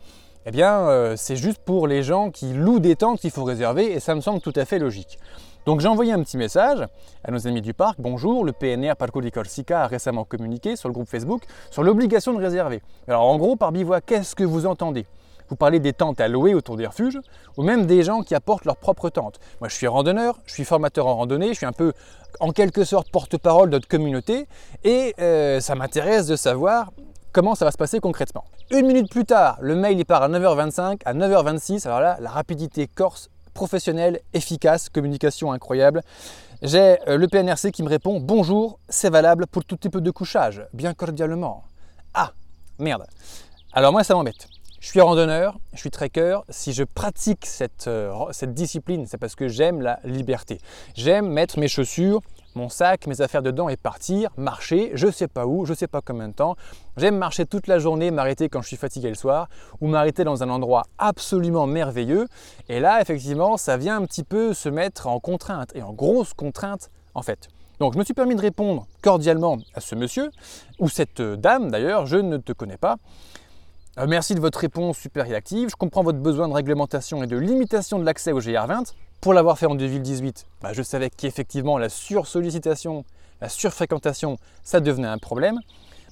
eh 0.47 0.51
bien, 0.51 0.81
euh, 0.81 1.15
c'est 1.17 1.37
juste 1.37 1.61
pour 1.65 1.87
les 1.87 2.03
gens 2.03 2.31
qui 2.31 2.53
louent 2.53 2.81
des 2.81 2.97
tentes 2.97 3.21
qu'il 3.21 3.31
faut 3.31 3.45
réserver 3.45 3.93
et 3.93 4.01
ça 4.01 4.15
me 4.15 4.21
semble 4.21 4.41
tout 4.41 4.53
à 4.57 4.65
fait 4.65 4.79
logique. 4.79 5.19
Donc 5.67 5.81
j'ai 5.81 5.89
envoyé 5.89 6.13
un 6.13 6.23
petit 6.23 6.37
message 6.37 6.87
à 7.23 7.31
nos 7.31 7.47
amis 7.47 7.63
du 7.63 7.73
parc. 7.73 7.97
Bonjour, 7.99 8.45
le 8.45 8.53
PNR 8.53 8.97
Parco 8.99 9.23
di 9.23 9.31
Corsica 9.31 9.85
a 9.85 9.87
récemment 9.87 10.25
communiqué 10.25 10.77
sur 10.77 10.91
le 10.91 10.93
groupe 10.93 11.09
Facebook 11.09 11.45
sur 11.71 11.83
l'obligation 11.83 12.35
de 12.35 12.39
réserver. 12.39 12.83
Alors 13.09 13.23
en 13.23 13.39
gros, 13.39 13.57
par 13.57 13.73
bivouac, 13.73 14.05
qu'est-ce 14.05 14.35
que 14.35 14.45
vous 14.45 14.67
entendez? 14.67 15.07
Vous 15.49 15.57
parlez 15.57 15.81
des 15.81 15.93
tentes 15.93 16.21
à 16.21 16.29
louer 16.29 16.55
autour 16.55 16.77
des 16.77 16.87
refuges, 16.87 17.19
ou 17.57 17.63
même 17.63 17.87
des 17.87 18.03
gens 18.03 18.23
qui 18.23 18.35
apportent 18.35 18.65
leur 18.65 18.77
propre 18.77 19.11
tente. 19.11 19.41
Moi, 19.61 19.69
je 19.69 19.75
suis 19.75 19.87
randonneur, 19.87 20.39
je 20.47 20.53
suis 20.53 20.65
formateur 20.65 21.07
en 21.07 21.17
randonnée, 21.17 21.49
je 21.49 21.55
suis 21.55 21.67
un 21.67 21.73
peu, 21.73 21.93
en 22.41 22.51
quelque 22.51 22.85
sorte, 22.85 23.11
porte-parole 23.11 23.71
de 23.71 23.77
notre 23.77 23.89
communauté, 23.89 24.47
et 24.85 25.15
euh, 25.21 25.61
ça 25.61 25.75
m'intéresse 25.75 26.27
de 26.27 26.37
savoir 26.37 26.93
comment 27.33 27.55
ça 27.55 27.65
va 27.65 27.71
se 27.71 27.77
passer 27.77 28.01
concrètement. 28.01 28.45
Une 28.71 28.87
minute 28.87 29.11
plus 29.11 29.25
tard, 29.25 29.59
le 29.61 29.75
mail 29.75 29.99
il 29.99 30.05
part 30.05 30.23
à 30.23 30.29
9h25, 30.29 31.01
à 31.05 31.15
9h26, 31.15 31.87
alors 31.87 32.01
là, 32.01 32.17
la 32.21 32.31
rapidité 32.31 32.87
corse 32.87 33.29
professionnelle, 33.53 34.21
efficace, 34.33 34.89
communication 34.89 35.53
incroyable. 35.53 36.03
J'ai 36.63 36.99
euh, 37.09 37.17
le 37.17 37.29
PNRC 37.29 37.71
qui 37.73 37.83
me 37.83 37.89
répond 37.89 38.21
Bonjour, 38.21 38.79
c'est 38.89 39.11
valable 39.11 39.47
pour 39.47 39.65
tout 39.65 39.77
type 39.77 39.99
de 39.99 40.11
couchage, 40.11 40.67
bien 40.73 40.95
cordialement. 40.95 41.65
Ah, 42.15 42.33
merde. 42.79 43.07
Alors 43.73 43.93
moi, 43.93 44.05
ça 44.05 44.15
m'embête. 44.15 44.49
Je 44.85 44.91
suis 44.91 45.01
randonneur, 45.01 45.59
je 45.73 45.79
suis 45.79 45.91
trekker. 45.91 46.41
Si 46.51 46.75
je 46.75 46.85
pratique 46.85 47.47
cette, 47.47 47.89
euh, 47.89 48.13
cette 48.33 48.53
discipline, 48.53 49.07
c'est 49.07 49.17
parce 49.17 49.35
que 49.35 49.49
j'aime 49.49 49.81
la 49.81 49.99
liberté. 50.05 50.61
J'aime 50.95 51.27
mettre 51.27 51.59
mes 51.59 51.69
chaussures, 51.69 52.21
mon 52.55 52.69
sac, 52.69 53.07
mes 53.07 53.23
affaires 53.23 53.41
dedans 53.41 53.71
et 53.71 53.79
partir, 53.79 54.29
marcher, 54.37 54.91
je 54.93 55.11
sais 55.11 55.27
pas 55.27 55.47
où, 55.47 55.65
je 55.65 55.73
sais 55.73 55.87
pas 55.87 56.03
combien 56.03 56.29
de 56.29 56.35
temps. 56.35 56.55
J'aime 56.99 57.17
marcher 57.17 57.47
toute 57.47 57.67
la 57.67 57.79
journée, 57.79 58.11
m'arrêter 58.11 58.51
quand 58.51 58.61
je 58.61 58.69
suis 58.69 58.77
fatigué 58.77 59.09
le 59.09 59.15
soir 59.15 59.49
ou 59.81 59.89
m'arrêter 59.89 60.23
dans 60.23 60.43
un 60.43 60.51
endroit 60.51 60.83
absolument 60.99 61.67
merveilleux. 61.67 62.29
Et 62.69 62.79
là, 62.79 63.01
effectivement, 63.01 63.57
ça 63.57 63.79
vient 63.79 63.97
un 63.97 64.05
petit 64.05 64.23
peu 64.23 64.53
se 64.53 64.69
mettre 64.69 65.07
en 65.07 65.19
contrainte 65.19 65.75
et 65.75 65.83
en 65.83 65.95
grosse 65.95 66.35
contrainte 66.35 66.91
en 67.15 67.23
fait. 67.23 67.49
Donc 67.81 67.95
je 67.95 67.99
me 67.99 68.05
suis 68.05 68.15
permis 68.15 68.37
de 68.37 68.43
répondre 68.43 68.87
cordialement 69.01 69.57
à 69.73 69.81
ce 69.81 69.95
monsieur, 69.95 70.31
ou 70.79 70.91
cette 70.91 71.23
dame 71.23 71.71
d'ailleurs, 71.71 72.05
je 72.05 72.19
ne 72.19 72.37
te 72.37 72.53
connais 72.53 72.77
pas. 72.77 72.99
Euh, 73.97 74.07
merci 74.09 74.35
de 74.35 74.41
votre 74.41 74.59
réponse 74.59 74.99
super 74.99 75.25
réactive. 75.25 75.69
Je 75.71 75.77
comprends 75.77 76.03
votre 76.03 76.19
besoin 76.19 76.49
de 76.49 76.53
réglementation 76.53 77.23
et 77.23 77.29
de 77.29 77.37
limitation 77.37 78.01
de 78.01 78.05
l'accès 78.05 78.33
au 78.33 78.41
GR20. 78.41 78.93
Pour 79.21 79.35
l'avoir 79.35 79.57
fait 79.57 79.67
en 79.67 79.77
2018, 79.77 80.47
bah, 80.61 80.73
je 80.73 80.83
savais 80.83 81.11
qu'effectivement 81.11 81.79
la 81.79 81.89
sursollicitation, 81.89 83.05
la 83.41 83.49
surfréquentation, 83.49 84.37
ça 84.65 84.81
devenait 84.81 85.07
un 85.07 85.19
problème. 85.19 85.61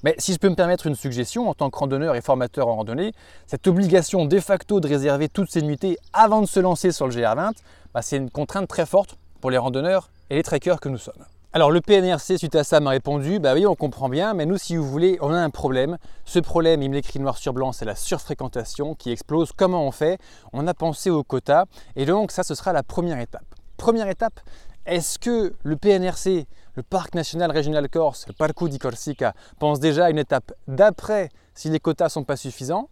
Mais 0.05 0.15
si 0.19 0.33
je 0.33 0.39
peux 0.39 0.49
me 0.49 0.55
permettre 0.55 0.87
une 0.87 0.95
suggestion 0.95 1.49
en 1.49 1.55
tant 1.55 1.71
que 1.71 1.79
randonneur 1.79 2.15
et 2.15 2.21
formateur 2.21 2.69
en 2.69 2.77
randonnée, 2.77 3.13
cette 3.49 3.67
obligation 3.67 4.27
de 4.27 4.39
facto 4.39 4.79
de 4.79 4.87
réserver 4.87 5.29
toutes 5.29 5.51
ces 5.51 5.63
nuitées 5.63 5.99
avant 6.13 6.41
de 6.41 6.47
se 6.47 6.61
lancer 6.61 6.93
sur 6.93 7.09
le 7.09 7.13
GR20, 7.13 7.51
bah, 7.95 8.03
c'est 8.03 8.17
une 8.17 8.31
contrainte 8.31 8.69
très 8.69 8.87
forte 8.87 9.17
pour 9.41 9.51
les 9.51 9.59
randonneurs 9.59 10.11
et 10.31 10.37
les 10.37 10.43
trekkers 10.45 10.79
que 10.79 10.89
nous 10.89 10.99
sommes. 10.99 11.25
Alors 11.55 11.71
le 11.71 11.83
PNRC 11.83 12.39
suite 12.39 12.55
à 12.55 12.65
ça 12.65 12.81
m'a 12.81 12.89
répondu, 12.89 13.39
bah 13.39 13.53
oui 13.53 13.67
on 13.67 13.75
comprend 13.75 14.09
bien, 14.09 14.33
mais 14.33 14.47
nous 14.47 14.57
si 14.57 14.75
vous 14.75 14.89
voulez 14.89 15.19
on 15.21 15.35
a 15.35 15.37
un 15.37 15.51
problème. 15.51 15.99
Ce 16.25 16.39
problème, 16.39 16.81
il 16.83 16.89
me 16.89 16.95
l'écrit 16.95 17.19
noir 17.19 17.37
sur 17.37 17.53
blanc, 17.53 17.73
c'est 17.73 17.85
la 17.85 17.95
surfréquentation 17.95 18.95
qui 18.95 19.11
explose. 19.11 19.53
Comment 19.55 19.87
on 19.87 19.91
fait? 19.91 20.19
On 20.55 20.67
a 20.67 20.73
pensé 20.73 21.11
au 21.11 21.23
quota 21.23 21.67
et 21.95 22.07
donc 22.07 22.31
ça 22.31 22.43
ce 22.43 22.55
sera 22.55 22.73
la 22.73 22.83
première 22.83 23.21
étape. 23.21 23.45
Première 23.77 24.09
étape, 24.09 24.41
Est-ce 24.87 25.19
que 25.19 25.53
le 25.63 25.77
PNRC, 25.77 26.47
le 26.75 26.83
Parc 26.83 27.15
national 27.15 27.51
régional 27.51 27.89
corse, 27.91 28.27
le 28.27 28.33
Parco 28.33 28.67
di 28.67 28.79
Corsica, 28.79 29.35
pense 29.61 29.79
déjà 29.79 30.07
à 30.07 30.11
une 30.11 30.19
étape 30.19 30.53
d'après 30.67 31.29
si 31.55 31.69
les 31.69 31.81
quotas 31.81 32.09
sont 32.09 32.25
pas 32.25 32.37
suffisants? 32.37 32.89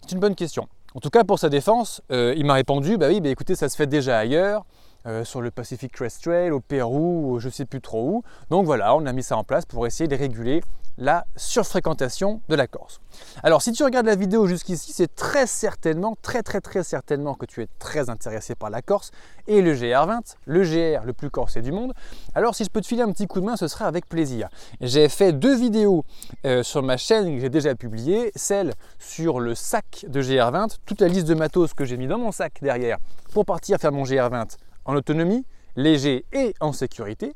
C'est 0.00 0.12
une 0.12 0.20
bonne 0.20 0.34
question. 0.34 0.68
En 0.94 1.00
tout 1.00 1.10
cas, 1.10 1.22
pour 1.22 1.38
sa 1.38 1.50
défense, 1.50 2.00
euh, 2.10 2.32
il 2.36 2.46
m'a 2.46 2.54
répondu, 2.54 2.96
bah 2.96 3.08
oui, 3.08 3.20
écoutez, 3.24 3.54
ça 3.54 3.68
se 3.68 3.76
fait 3.76 3.86
déjà 3.86 4.18
ailleurs, 4.18 4.64
euh, 5.06 5.24
sur 5.24 5.40
le 5.40 5.50
Pacific 5.50 5.92
Crest 5.92 6.22
Trail, 6.22 6.50
au 6.50 6.60
Pérou, 6.60 7.38
je 7.38 7.48
ne 7.48 7.52
sais 7.52 7.64
plus 7.64 7.80
trop 7.80 8.08
où. 8.08 8.22
Donc 8.50 8.66
voilà, 8.66 8.94
on 8.94 9.06
a 9.06 9.12
mis 9.12 9.22
ça 9.22 9.36
en 9.36 9.44
place 9.44 9.64
pour 9.64 9.86
essayer 9.86 10.08
de 10.08 10.16
réguler 10.16 10.62
la 10.98 11.24
surfréquentation 11.36 12.42
de 12.48 12.56
la 12.56 12.66
Corse. 12.66 13.00
Alors 13.42 13.62
si 13.62 13.72
tu 13.72 13.84
regardes 13.84 14.06
la 14.06 14.16
vidéo 14.16 14.46
jusqu'ici, 14.46 14.92
c'est 14.92 15.14
très 15.14 15.46
certainement, 15.46 16.16
très 16.20 16.42
très 16.42 16.60
très 16.60 16.82
certainement 16.82 17.34
que 17.34 17.46
tu 17.46 17.62
es 17.62 17.68
très 17.78 18.10
intéressé 18.10 18.56
par 18.56 18.68
la 18.68 18.82
Corse 18.82 19.12
et 19.46 19.62
le 19.62 19.74
GR20, 19.74 20.34
le 20.46 20.62
GR 20.62 21.04
le 21.04 21.12
plus 21.12 21.30
corsé 21.30 21.62
du 21.62 21.70
monde. 21.70 21.94
Alors 22.34 22.54
si 22.56 22.64
je 22.64 22.70
peux 22.70 22.80
te 22.80 22.86
filer 22.86 23.02
un 23.02 23.12
petit 23.12 23.28
coup 23.28 23.40
de 23.40 23.46
main, 23.46 23.56
ce 23.56 23.68
sera 23.68 23.86
avec 23.86 24.08
plaisir. 24.08 24.48
J'ai 24.80 25.08
fait 25.08 25.32
deux 25.32 25.56
vidéos 25.56 26.04
euh, 26.44 26.64
sur 26.64 26.82
ma 26.82 26.96
chaîne 26.96 27.36
que 27.36 27.40
j'ai 27.40 27.48
déjà 27.48 27.76
publiées, 27.76 28.32
celle 28.34 28.74
sur 28.98 29.38
le 29.38 29.54
sac 29.54 30.04
de 30.08 30.20
GR20, 30.20 30.78
toute 30.84 31.00
la 31.00 31.08
liste 31.08 31.28
de 31.28 31.34
matos 31.34 31.74
que 31.74 31.84
j'ai 31.84 31.96
mis 31.96 32.08
dans 32.08 32.18
mon 32.18 32.32
sac 32.32 32.58
derrière 32.60 32.98
pour 33.32 33.44
partir 33.44 33.78
faire 33.78 33.92
mon 33.92 34.02
GR20 34.02 34.56
en 34.88 34.96
autonomie, 34.96 35.44
léger 35.76 36.24
et 36.32 36.54
en 36.60 36.72
sécurité. 36.72 37.34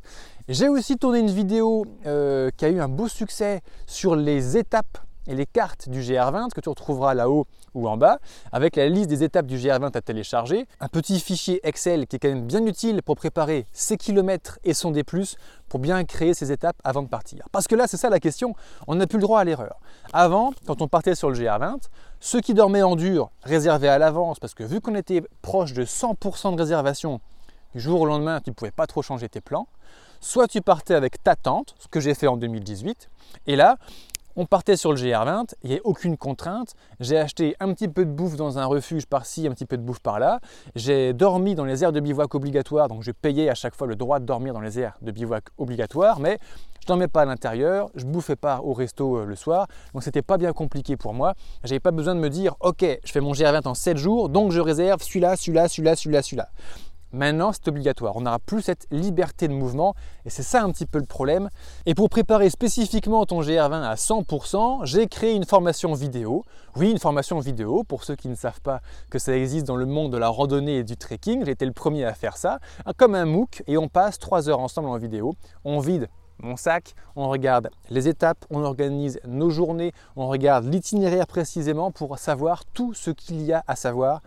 J'ai 0.49 0.68
aussi 0.68 0.97
tourné 0.97 1.21
une 1.21 1.30
vidéo 1.30 1.87
euh, 2.06 2.50
qui 2.56 2.64
a 2.64 2.71
eu 2.71 2.80
un 2.80 2.88
beau 2.88 3.06
succès 3.06 3.61
sur 3.87 4.16
les 4.16 4.56
étapes 4.56 4.99
et 5.28 5.35
les 5.37 5.47
cartes 5.47 5.88
du 5.88 6.00
GR20 6.00 6.49
que 6.50 6.61
tu 6.61 6.68
retrouveras 6.68 7.14
là-haut 7.14 7.47
ou 7.75 7.88
en 7.88 7.97
bas, 7.97 8.18
avec 8.50 8.75
la 8.75 8.88
liste 8.88 9.09
des 9.09 9.23
étapes 9.23 9.47
du 9.47 9.56
GR20 9.56 9.97
à 9.97 10.00
télécharger, 10.00 10.66
un 10.80 10.88
petit 10.88 11.21
fichier 11.21 11.61
Excel 11.62 12.06
qui 12.06 12.16
est 12.16 12.18
quand 12.18 12.28
même 12.28 12.47
bien 12.47 12.66
utile 12.66 13.02
pour 13.02 13.16
préparer 13.16 13.66
ses 13.73 13.97
kilomètres 13.97 14.59
et 14.64 14.75
son 14.75 14.90
D+, 14.90 15.04
pour 15.68 15.78
bien 15.78 16.02
créer 16.04 16.35
ces 16.35 16.50
étapes 16.50 16.76
avant 16.82 17.02
de 17.02 17.09
partir. 17.09 17.47
Parce 17.52 17.68
que 17.68 17.76
là, 17.76 17.87
c'est 17.87 17.97
ça 17.97 18.11
la 18.11 18.18
question, 18.18 18.54
on 18.88 18.97
n'a 18.97 19.06
plus 19.06 19.18
le 19.18 19.23
droit 19.23 19.40
à 19.40 19.44
l'erreur. 19.44 19.78
Avant, 20.12 20.52
quand 20.66 20.82
on 20.82 20.88
partait 20.88 21.14
sur 21.14 21.30
le 21.30 21.38
GR20, 21.38 21.76
ceux 22.18 22.40
qui 22.40 22.54
dormaient 22.54 22.82
en 22.82 22.97
dur 22.97 23.30
réservaient 23.44 23.88
à 23.88 23.99
l'avance, 23.99 24.40
parce 24.40 24.54
que 24.54 24.64
vu 24.64 24.80
qu'on 24.80 24.94
était 24.97 25.23
proche 25.40 25.73
de 25.73 25.85
100% 25.85 26.56
de 26.56 26.61
réservation, 26.61 27.21
du 27.75 27.81
jour 27.81 28.00
au 28.00 28.07
lendemain, 28.07 28.41
tu 28.41 28.50
ne 28.50 28.55
pouvais 28.55 28.71
pas 28.71 28.87
trop 28.87 29.02
changer 29.02 29.29
tes 29.29 29.41
plans. 29.41 29.67
Soit 30.21 30.49
tu 30.49 30.61
partais 30.61 30.95
avec 30.95 31.23
ta 31.23 31.35
tente, 31.37 31.75
ce 31.79 31.88
que 31.88 32.00
j'ai 32.00 32.14
fait 32.14 32.26
en 32.26 32.37
2018, 32.37 33.11
et 33.47 33.57
là, 33.57 33.76
on 34.37 34.47
partait 34.47 34.76
sur 34.76 34.93
le 34.93 34.99
GR20, 34.99 35.55
il 35.62 35.71
n'y 35.71 35.76
a 35.76 35.81
aucune 35.85 36.17
contrainte. 36.17 36.75
J'ai 37.00 37.19
acheté 37.19 37.55
un 37.61 37.73
petit 37.75 37.88
peu 37.88 38.07
de 38.07 38.11
bouffe 38.11 38.37
dans 38.37 38.59
un 38.59 38.64
refuge 38.64 39.05
par-ci, 39.07 39.47
un 39.47 39.50
petit 39.50 39.67
peu 39.67 39.76
de 39.76 39.83
bouffe 39.83 40.00
par-là. 40.00 40.41
J'ai 40.75 41.12
dormi 41.12 41.55
dans 41.55 41.67
les 41.67 41.85
aires 41.85 41.93
de 41.93 42.00
bivouac 42.00 42.35
obligatoires, 42.35 42.88
donc 42.88 43.02
je 43.02 43.11
payais 43.11 43.50
à 43.50 43.55
chaque 43.55 43.75
fois 43.75 43.87
le 43.87 43.97
droit 43.97 44.21
de 44.21 44.25
dormir 44.25 44.55
dans 44.55 44.61
les 44.61 44.79
aires 44.79 44.97
de 45.02 45.11
bivouac 45.11 45.45
obligatoires, 45.59 46.19
mais 46.19 46.38
je 46.81 46.87
dormais 46.87 47.09
pas 47.09 47.23
à 47.23 47.25
l'intérieur, 47.26 47.91
je 47.95 48.05
bouffais 48.05 48.37
pas 48.37 48.61
au 48.62 48.73
resto 48.73 49.19
euh, 49.19 49.25
le 49.25 49.37
soir, 49.37 49.69
donc 49.93 50.02
c'était 50.02 50.23
pas 50.23 50.38
bien 50.38 50.52
compliqué 50.52 50.97
pour 50.97 51.14
moi. 51.14 51.35
J'avais 51.62 51.79
pas 51.79 51.93
besoin 51.93 52.14
de 52.14 52.21
me 52.21 52.31
dire, 52.31 52.57
ok, 52.61 52.85
je 53.05 53.12
fais 53.12 53.21
mon 53.21 53.33
GR20 53.33 53.69
en 53.69 53.75
7 53.75 53.97
jours, 53.99 54.29
donc 54.31 54.50
je 54.50 54.61
réserve 54.61 55.02
celui-là, 55.02 55.37
celui-là, 55.37 55.69
celui-là, 55.69 55.95
celui-là, 55.95 56.23
celui-là. 56.23 56.49
Maintenant, 57.12 57.52
c'est 57.52 57.69
obligatoire. 57.69 58.16
On 58.16 58.23
n'aura 58.23 58.38
plus 58.38 58.62
cette 58.62 58.87
liberté 58.90 59.47
de 59.47 59.52
mouvement 59.52 59.95
et 60.25 60.31
c'est 60.31 60.42
ça 60.42 60.62
un 60.62 60.71
petit 60.71 60.87
peu 60.87 60.99
le 60.99 61.04
problème. 61.04 61.50
Et 61.85 61.95
pour 61.95 62.09
préparer 62.09 62.49
spécifiquement 62.49 63.26
ton 63.26 63.42
GR20 63.42 63.83
à 63.83 63.95
100%, 63.95 64.87
j'ai 64.87 65.07
créé 65.09 65.35
une 65.35 65.45
formation 65.45 65.92
vidéo. 65.92 66.45
Oui, 66.76 66.90
une 66.90 66.99
formation 66.99 67.38
vidéo 67.38 67.85
pour 67.85 68.04
ceux 68.04 68.16
qui 68.16 68.28
ne 68.28 68.35
savent 68.35 68.62
pas 68.62 68.81
que 69.11 69.19
ça 69.19 69.37
existe 69.37 69.66
dans 69.66 69.76
le 69.76 69.85
monde 69.85 70.11
de 70.11 70.16
la 70.16 70.28
randonnée 70.28 70.78
et 70.78 70.85
du 70.85 70.97
trekking. 70.97 71.45
J'ai 71.45 71.52
été 71.52 71.66
le 71.66 71.73
premier 71.73 72.04
à 72.07 72.14
faire 72.14 72.37
ça, 72.38 72.61
comme 72.97 73.14
un 73.14 73.26
MOOC 73.26 73.62
et 73.66 73.76
on 73.76 73.88
passe 73.88 74.19
3 74.19 74.49
heures 74.49 74.61
ensemble 74.61 74.88
en 74.88 74.97
vidéo. 74.97 75.35
On 75.64 75.81
vide 75.81 76.09
mon 76.38 76.57
sac, 76.57 76.95
on 77.14 77.28
regarde 77.28 77.71
les 77.90 78.09
étapes, 78.09 78.45
on 78.50 78.64
organise 78.64 79.21
nos 79.25 79.50
journées, 79.50 79.92
on 80.16 80.26
regarde 80.26 80.64
l'itinéraire 80.64 81.26
précisément 81.26 81.90
pour 81.90 82.19
savoir 82.19 82.64
tout 82.64 82.95
ce 82.95 83.11
qu'il 83.11 83.42
y 83.42 83.52
a 83.52 83.62
à 83.69 83.76
savoir 83.76 84.23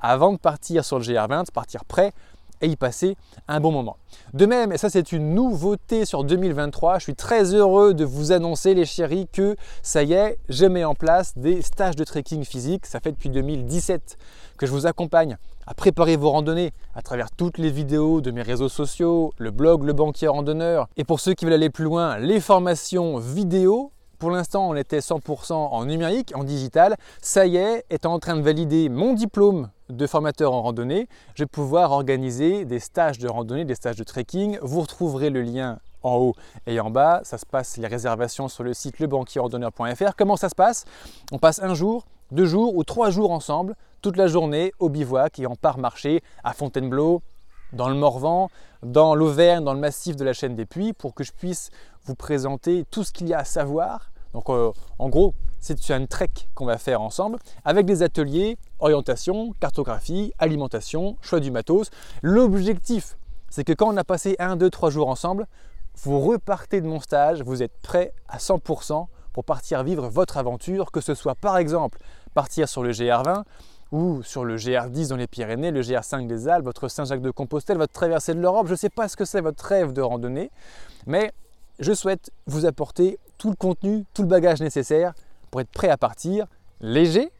avant 0.00 0.32
de 0.32 0.38
partir 0.38 0.84
sur 0.84 0.98
le 0.98 1.04
GR20, 1.04 1.50
partir 1.52 1.84
prêt 1.84 2.12
et 2.60 2.68
y 2.68 2.76
passer 2.76 3.16
un 3.48 3.60
bon 3.60 3.72
moment. 3.72 3.96
De 4.32 4.46
même, 4.46 4.72
et 4.72 4.78
ça 4.78 4.88
c'est 4.88 5.12
une 5.12 5.34
nouveauté 5.34 6.04
sur 6.04 6.24
2023, 6.24 6.98
je 6.98 7.04
suis 7.04 7.14
très 7.14 7.54
heureux 7.54 7.94
de 7.94 8.04
vous 8.04 8.32
annoncer 8.32 8.74
les 8.74 8.84
chéris 8.84 9.28
que 9.30 9.56
ça 9.82 10.02
y 10.02 10.12
est, 10.12 10.38
je 10.48 10.66
mets 10.66 10.84
en 10.84 10.94
place 10.94 11.36
des 11.36 11.62
stages 11.62 11.96
de 11.96 12.04
trekking 12.04 12.44
physique, 12.44 12.86
ça 12.86 13.00
fait 13.00 13.12
depuis 13.12 13.30
2017 13.30 14.16
que 14.56 14.66
je 14.66 14.72
vous 14.72 14.86
accompagne 14.86 15.36
à 15.66 15.74
préparer 15.74 16.16
vos 16.16 16.30
randonnées 16.30 16.72
à 16.94 17.02
travers 17.02 17.30
toutes 17.30 17.58
les 17.58 17.70
vidéos 17.70 18.20
de 18.20 18.30
mes 18.30 18.42
réseaux 18.42 18.68
sociaux, 18.68 19.32
le 19.38 19.50
blog 19.50 19.82
Le 19.82 19.92
Banquier 19.92 20.28
Randonneur 20.28 20.88
et 20.96 21.04
pour 21.04 21.20
ceux 21.20 21.34
qui 21.34 21.44
veulent 21.44 21.54
aller 21.54 21.70
plus 21.70 21.84
loin, 21.84 22.18
les 22.18 22.40
formations 22.40 23.18
vidéo 23.18 23.92
pour 24.18 24.30
l'instant, 24.30 24.66
on 24.70 24.74
était 24.74 25.00
100% 25.00 25.52
en 25.52 25.84
numérique, 25.84 26.32
en 26.34 26.42
digital. 26.42 26.96
Ça 27.20 27.44
y 27.44 27.56
est, 27.56 27.84
étant 27.90 28.14
en 28.14 28.18
train 28.18 28.34
de 28.34 28.40
valider 28.40 28.88
mon 28.88 29.12
diplôme 29.12 29.68
de 29.88 30.06
formateur 30.06 30.52
en 30.52 30.62
randonnée, 30.62 31.08
je 31.34 31.42
vais 31.42 31.48
pouvoir 31.48 31.92
organiser 31.92 32.64
des 32.64 32.80
stages 32.80 33.18
de 33.18 33.28
randonnée, 33.28 33.64
des 33.64 33.74
stages 33.74 33.96
de 33.96 34.04
trekking. 34.04 34.58
Vous 34.62 34.80
retrouverez 34.80 35.30
le 35.30 35.42
lien 35.42 35.78
en 36.02 36.16
haut 36.16 36.34
et 36.66 36.80
en 36.80 36.90
bas. 36.90 37.20
Ça 37.24 37.38
se 37.38 37.46
passe 37.46 37.76
les 37.76 37.86
réservations 37.86 38.48
sur 38.48 38.64
le 38.64 38.74
site 38.74 38.98
lebanquierrandonneur.fr. 38.98 40.16
Comment 40.16 40.36
ça 40.36 40.48
se 40.48 40.54
passe? 40.54 40.84
On 41.32 41.38
passe 41.38 41.62
un 41.62 41.74
jour, 41.74 42.06
deux 42.30 42.46
jours 42.46 42.76
ou 42.76 42.84
trois 42.84 43.10
jours 43.10 43.30
ensemble, 43.30 43.74
toute 44.02 44.16
la 44.16 44.26
journée 44.26 44.72
au 44.78 44.88
bivouac 44.88 45.38
et 45.38 45.46
on 45.46 45.56
part 45.56 45.78
marcher 45.78 46.22
à 46.44 46.52
Fontainebleau, 46.52 47.22
dans 47.72 47.88
le 47.88 47.96
Morvan, 47.96 48.48
dans 48.82 49.14
l'Auvergne, 49.14 49.64
dans 49.64 49.74
le 49.74 49.80
massif 49.80 50.16
de 50.16 50.24
la 50.24 50.32
chaîne 50.32 50.54
des 50.54 50.66
Puits, 50.66 50.92
pour 50.92 51.14
que 51.14 51.24
je 51.24 51.32
puisse 51.32 51.70
vous 52.04 52.14
présenter 52.14 52.84
tout 52.90 53.02
ce 53.02 53.12
qu'il 53.12 53.28
y 53.28 53.34
a 53.34 53.38
à 53.38 53.44
savoir. 53.44 54.12
Donc 54.32 54.48
euh, 54.48 54.70
en 54.98 55.08
gros, 55.08 55.34
c'est 55.60 55.90
un 55.90 56.06
trek 56.06 56.30
qu'on 56.54 56.66
va 56.66 56.78
faire 56.78 57.00
ensemble 57.00 57.38
avec 57.64 57.86
des 57.86 58.02
ateliers, 58.02 58.58
orientation, 58.78 59.52
cartographie, 59.60 60.32
alimentation, 60.38 61.16
choix 61.20 61.40
du 61.40 61.50
matos. 61.50 61.90
L'objectif, 62.22 63.16
c'est 63.50 63.64
que 63.64 63.72
quand 63.72 63.92
on 63.92 63.96
a 63.96 64.04
passé 64.04 64.36
un, 64.38 64.56
deux, 64.56 64.70
trois 64.70 64.90
jours 64.90 65.08
ensemble, 65.08 65.46
vous 66.02 66.20
repartez 66.20 66.80
de 66.80 66.86
mon 66.86 67.00
stage, 67.00 67.42
vous 67.42 67.62
êtes 67.62 67.76
prêt 67.82 68.12
à 68.28 68.38
100% 68.38 69.06
pour 69.32 69.44
partir 69.44 69.82
vivre 69.82 70.08
votre 70.08 70.36
aventure, 70.36 70.90
que 70.90 71.00
ce 71.00 71.14
soit 71.14 71.34
par 71.34 71.58
exemple 71.58 71.98
partir 72.34 72.68
sur 72.68 72.82
le 72.82 72.90
GR20, 72.90 73.44
ou 73.92 74.22
sur 74.22 74.44
le 74.44 74.56
GR10 74.56 75.08
dans 75.08 75.16
les 75.16 75.26
Pyrénées, 75.26 75.70
le 75.70 75.80
GR5 75.80 76.26
des 76.26 76.48
Alpes, 76.48 76.64
votre 76.64 76.88
Saint-Jacques-de-Compostelle, 76.88 77.78
votre 77.78 77.92
traversée 77.92 78.34
de 78.34 78.40
l'Europe. 78.40 78.66
Je 78.66 78.72
ne 78.72 78.76
sais 78.76 78.90
pas 78.90 79.08
ce 79.08 79.16
que 79.16 79.24
c'est 79.24 79.40
votre 79.40 79.64
rêve 79.64 79.92
de 79.92 80.02
randonnée, 80.02 80.50
mais 81.06 81.32
je 81.78 81.92
souhaite 81.92 82.30
vous 82.46 82.66
apporter 82.66 83.18
tout 83.38 83.50
le 83.50 83.56
contenu, 83.56 84.04
tout 84.14 84.22
le 84.22 84.28
bagage 84.28 84.60
nécessaire 84.60 85.14
pour 85.50 85.60
être 85.60 85.70
prêt 85.70 85.88
à 85.88 85.96
partir, 85.96 86.46
léger 86.80 87.30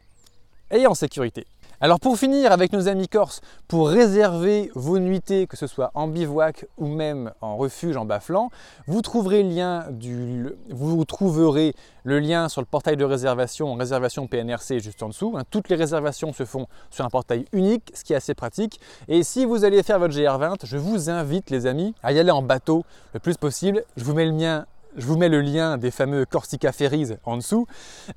et 0.71 0.87
en 0.87 0.93
sécurité. 0.93 1.45
Alors 1.79 1.99
pour 1.99 2.17
finir 2.17 2.51
avec 2.51 2.73
nos 2.73 2.87
amis 2.87 3.07
corses, 3.07 3.39
pour 3.67 3.89
réserver 3.89 4.71
vos 4.73 4.97
nuitées, 4.97 5.45
que 5.45 5.55
ce 5.55 5.67
soit 5.67 5.91
en 5.93 6.07
bivouac 6.07 6.65
ou 6.79 6.87
même 6.87 7.31
en 7.39 7.55
refuge 7.55 7.95
en 7.97 8.05
bas-flanc, 8.05 8.49
vous 8.87 9.03
trouverez 9.03 9.43
le 9.43 9.49
lien 9.49 9.85
du, 9.91 10.49
vous 10.71 11.05
trouverez 11.05 11.75
le 12.03 12.19
lien 12.19 12.49
sur 12.49 12.61
le 12.61 12.65
portail 12.65 12.97
de 12.97 13.05
réservation, 13.05 13.75
réservation 13.75 14.25
PNRC 14.25 14.79
juste 14.79 15.03
en 15.03 15.09
dessous. 15.09 15.35
Hein. 15.37 15.43
Toutes 15.51 15.69
les 15.69 15.75
réservations 15.75 16.33
se 16.33 16.45
font 16.45 16.65
sur 16.89 17.05
un 17.05 17.09
portail 17.09 17.45
unique, 17.51 17.91
ce 17.93 18.03
qui 18.03 18.13
est 18.13 18.15
assez 18.15 18.33
pratique. 18.33 18.79
Et 19.07 19.21
si 19.21 19.45
vous 19.45 19.63
allez 19.63 19.83
faire 19.83 19.99
votre 19.99 20.15
GR20, 20.15 20.55
je 20.63 20.77
vous 20.77 21.11
invite 21.11 21.51
les 21.51 21.67
amis 21.67 21.93
à 22.01 22.11
y 22.11 22.17
aller 22.17 22.31
en 22.31 22.41
bateau 22.41 22.85
le 23.13 23.19
plus 23.19 23.37
possible. 23.37 23.83
Je 23.97 24.03
vous 24.03 24.15
mets 24.15 24.25
le 24.25 24.35
lien 24.35 24.65
je 24.97 25.05
vous 25.05 25.15
mets 25.15 25.29
le 25.29 25.41
lien 25.41 25.77
des 25.77 25.91
fameux 25.91 26.25
Corsica 26.25 26.71
Ferries 26.71 27.13
en 27.23 27.37
dessous. 27.37 27.67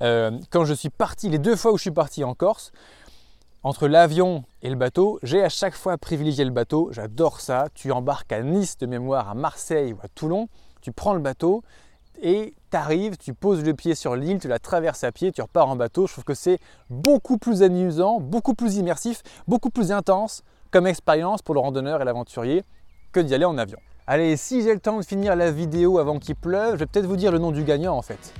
Euh, 0.02 0.32
quand 0.50 0.64
je 0.64 0.72
suis 0.72 0.88
parti, 0.88 1.28
les 1.28 1.38
deux 1.38 1.54
fois 1.54 1.72
où 1.72 1.76
je 1.76 1.82
suis 1.82 1.90
parti 1.90 2.24
en 2.24 2.34
Corse, 2.34 2.72
entre 3.62 3.86
l'avion 3.86 4.44
et 4.62 4.70
le 4.70 4.76
bateau, 4.76 5.18
j'ai 5.22 5.44
à 5.44 5.50
chaque 5.50 5.74
fois 5.74 5.98
privilégié 5.98 6.44
le 6.46 6.50
bateau. 6.50 6.88
J'adore 6.92 7.40
ça. 7.40 7.66
Tu 7.74 7.92
embarques 7.92 8.32
à 8.32 8.42
Nice 8.42 8.78
de 8.78 8.86
mémoire, 8.86 9.28
à 9.28 9.34
Marseille 9.34 9.92
ou 9.92 9.98
à 10.02 10.08
Toulon. 10.08 10.48
Tu 10.80 10.92
prends 10.92 11.12
le 11.12 11.20
bateau 11.20 11.62
et 12.22 12.54
tu 12.70 12.76
arrives, 12.76 13.18
tu 13.18 13.34
poses 13.34 13.62
le 13.62 13.74
pied 13.74 13.94
sur 13.94 14.16
l'île, 14.16 14.38
tu 14.40 14.48
la 14.48 14.58
traverses 14.58 15.04
à 15.04 15.12
pied, 15.12 15.32
tu 15.32 15.42
repars 15.42 15.68
en 15.68 15.76
bateau. 15.76 16.06
Je 16.06 16.12
trouve 16.14 16.24
que 16.24 16.34
c'est 16.34 16.58
beaucoup 16.88 17.36
plus 17.36 17.62
amusant, 17.62 18.20
beaucoup 18.20 18.54
plus 18.54 18.76
immersif, 18.76 19.22
beaucoup 19.46 19.70
plus 19.70 19.92
intense 19.92 20.42
comme 20.70 20.86
expérience 20.86 21.42
pour 21.42 21.54
le 21.54 21.60
randonneur 21.60 22.00
et 22.00 22.04
l'aventurier 22.06 22.64
que 23.12 23.20
d'y 23.20 23.34
aller 23.34 23.44
en 23.44 23.58
avion. 23.58 23.78
Allez, 24.06 24.36
si 24.36 24.62
j'ai 24.62 24.74
le 24.74 24.80
temps 24.80 24.98
de 24.98 25.04
finir 25.04 25.36
la 25.36 25.50
vidéo 25.50 25.98
avant 25.98 26.18
qu'il 26.18 26.34
pleuve, 26.34 26.74
je 26.74 26.78
vais 26.78 26.86
peut-être 26.86 27.06
vous 27.06 27.16
dire 27.16 27.30
le 27.32 27.38
nom 27.38 27.52
du 27.52 27.64
gagnant 27.64 27.96
en 27.96 28.02
fait. 28.02 28.32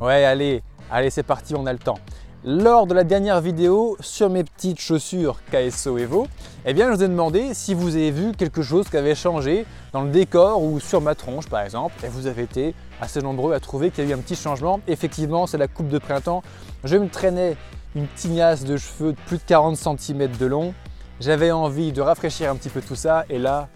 Ouais, 0.00 0.24
allez, 0.24 0.62
Allez, 0.92 1.10
c'est 1.10 1.22
parti, 1.22 1.54
on 1.54 1.66
a 1.66 1.72
le 1.72 1.78
temps. 1.78 2.00
Lors 2.44 2.88
de 2.88 2.94
la 2.94 3.04
dernière 3.04 3.40
vidéo 3.40 3.96
sur 4.00 4.28
mes 4.28 4.42
petites 4.42 4.80
chaussures 4.80 5.38
KSO 5.52 5.98
Evo, 5.98 6.26
eh 6.66 6.74
bien, 6.74 6.90
je 6.90 6.96
vous 6.96 7.04
ai 7.04 7.08
demandé 7.08 7.54
si 7.54 7.74
vous 7.74 7.94
avez 7.94 8.10
vu 8.10 8.32
quelque 8.32 8.60
chose 8.60 8.88
qui 8.88 8.96
avait 8.96 9.14
changé 9.14 9.66
dans 9.92 10.02
le 10.02 10.10
décor 10.10 10.60
ou 10.60 10.80
sur 10.80 11.00
ma 11.00 11.14
tronche 11.14 11.48
par 11.48 11.60
exemple. 11.60 11.94
Et 12.04 12.08
vous 12.08 12.26
avez 12.26 12.42
été 12.42 12.74
assez 13.00 13.20
nombreux 13.20 13.54
à 13.54 13.60
trouver 13.60 13.90
qu'il 13.90 14.04
y 14.04 14.08
a 14.08 14.10
eu 14.10 14.14
un 14.14 14.20
petit 14.20 14.34
changement. 14.34 14.80
Effectivement, 14.88 15.46
c'est 15.46 15.58
la 15.58 15.68
coupe 15.68 15.88
de 15.88 15.98
printemps. 15.98 16.42
Je 16.82 16.96
me 16.96 17.08
traînais 17.08 17.56
une 17.94 18.08
tignasse 18.08 18.64
de 18.64 18.76
cheveux 18.76 19.12
de 19.12 19.18
plus 19.26 19.36
de 19.36 19.42
40 19.46 19.76
cm 19.76 20.28
de 20.36 20.46
long 20.46 20.74
J'avais 21.20 21.50
envie 21.50 21.92
de 21.92 22.00
rafraîchir 22.00 22.50
un 22.50 22.56
petit 22.56 22.70
peu 22.70 22.80
tout 22.80 22.96
ça 22.96 23.26
et 23.28 23.38
là, 23.38 23.68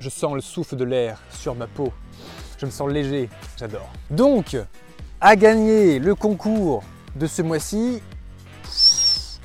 je 0.00 0.08
sens 0.10 0.34
le 0.34 0.40
souffle 0.40 0.74
de 0.74 0.82
l'air 0.82 1.22
sur 1.30 1.54
ma 1.54 1.68
peau. 1.68 1.92
Je 2.58 2.66
me 2.66 2.70
sens 2.72 2.90
léger, 2.90 3.28
j'adore. 3.56 3.88
Donc, 4.10 4.56
à 5.20 5.36
gagner 5.36 6.00
le 6.00 6.16
concours 6.16 6.82
de 7.14 7.28
ce 7.28 7.42
mois-ci, 7.42 8.02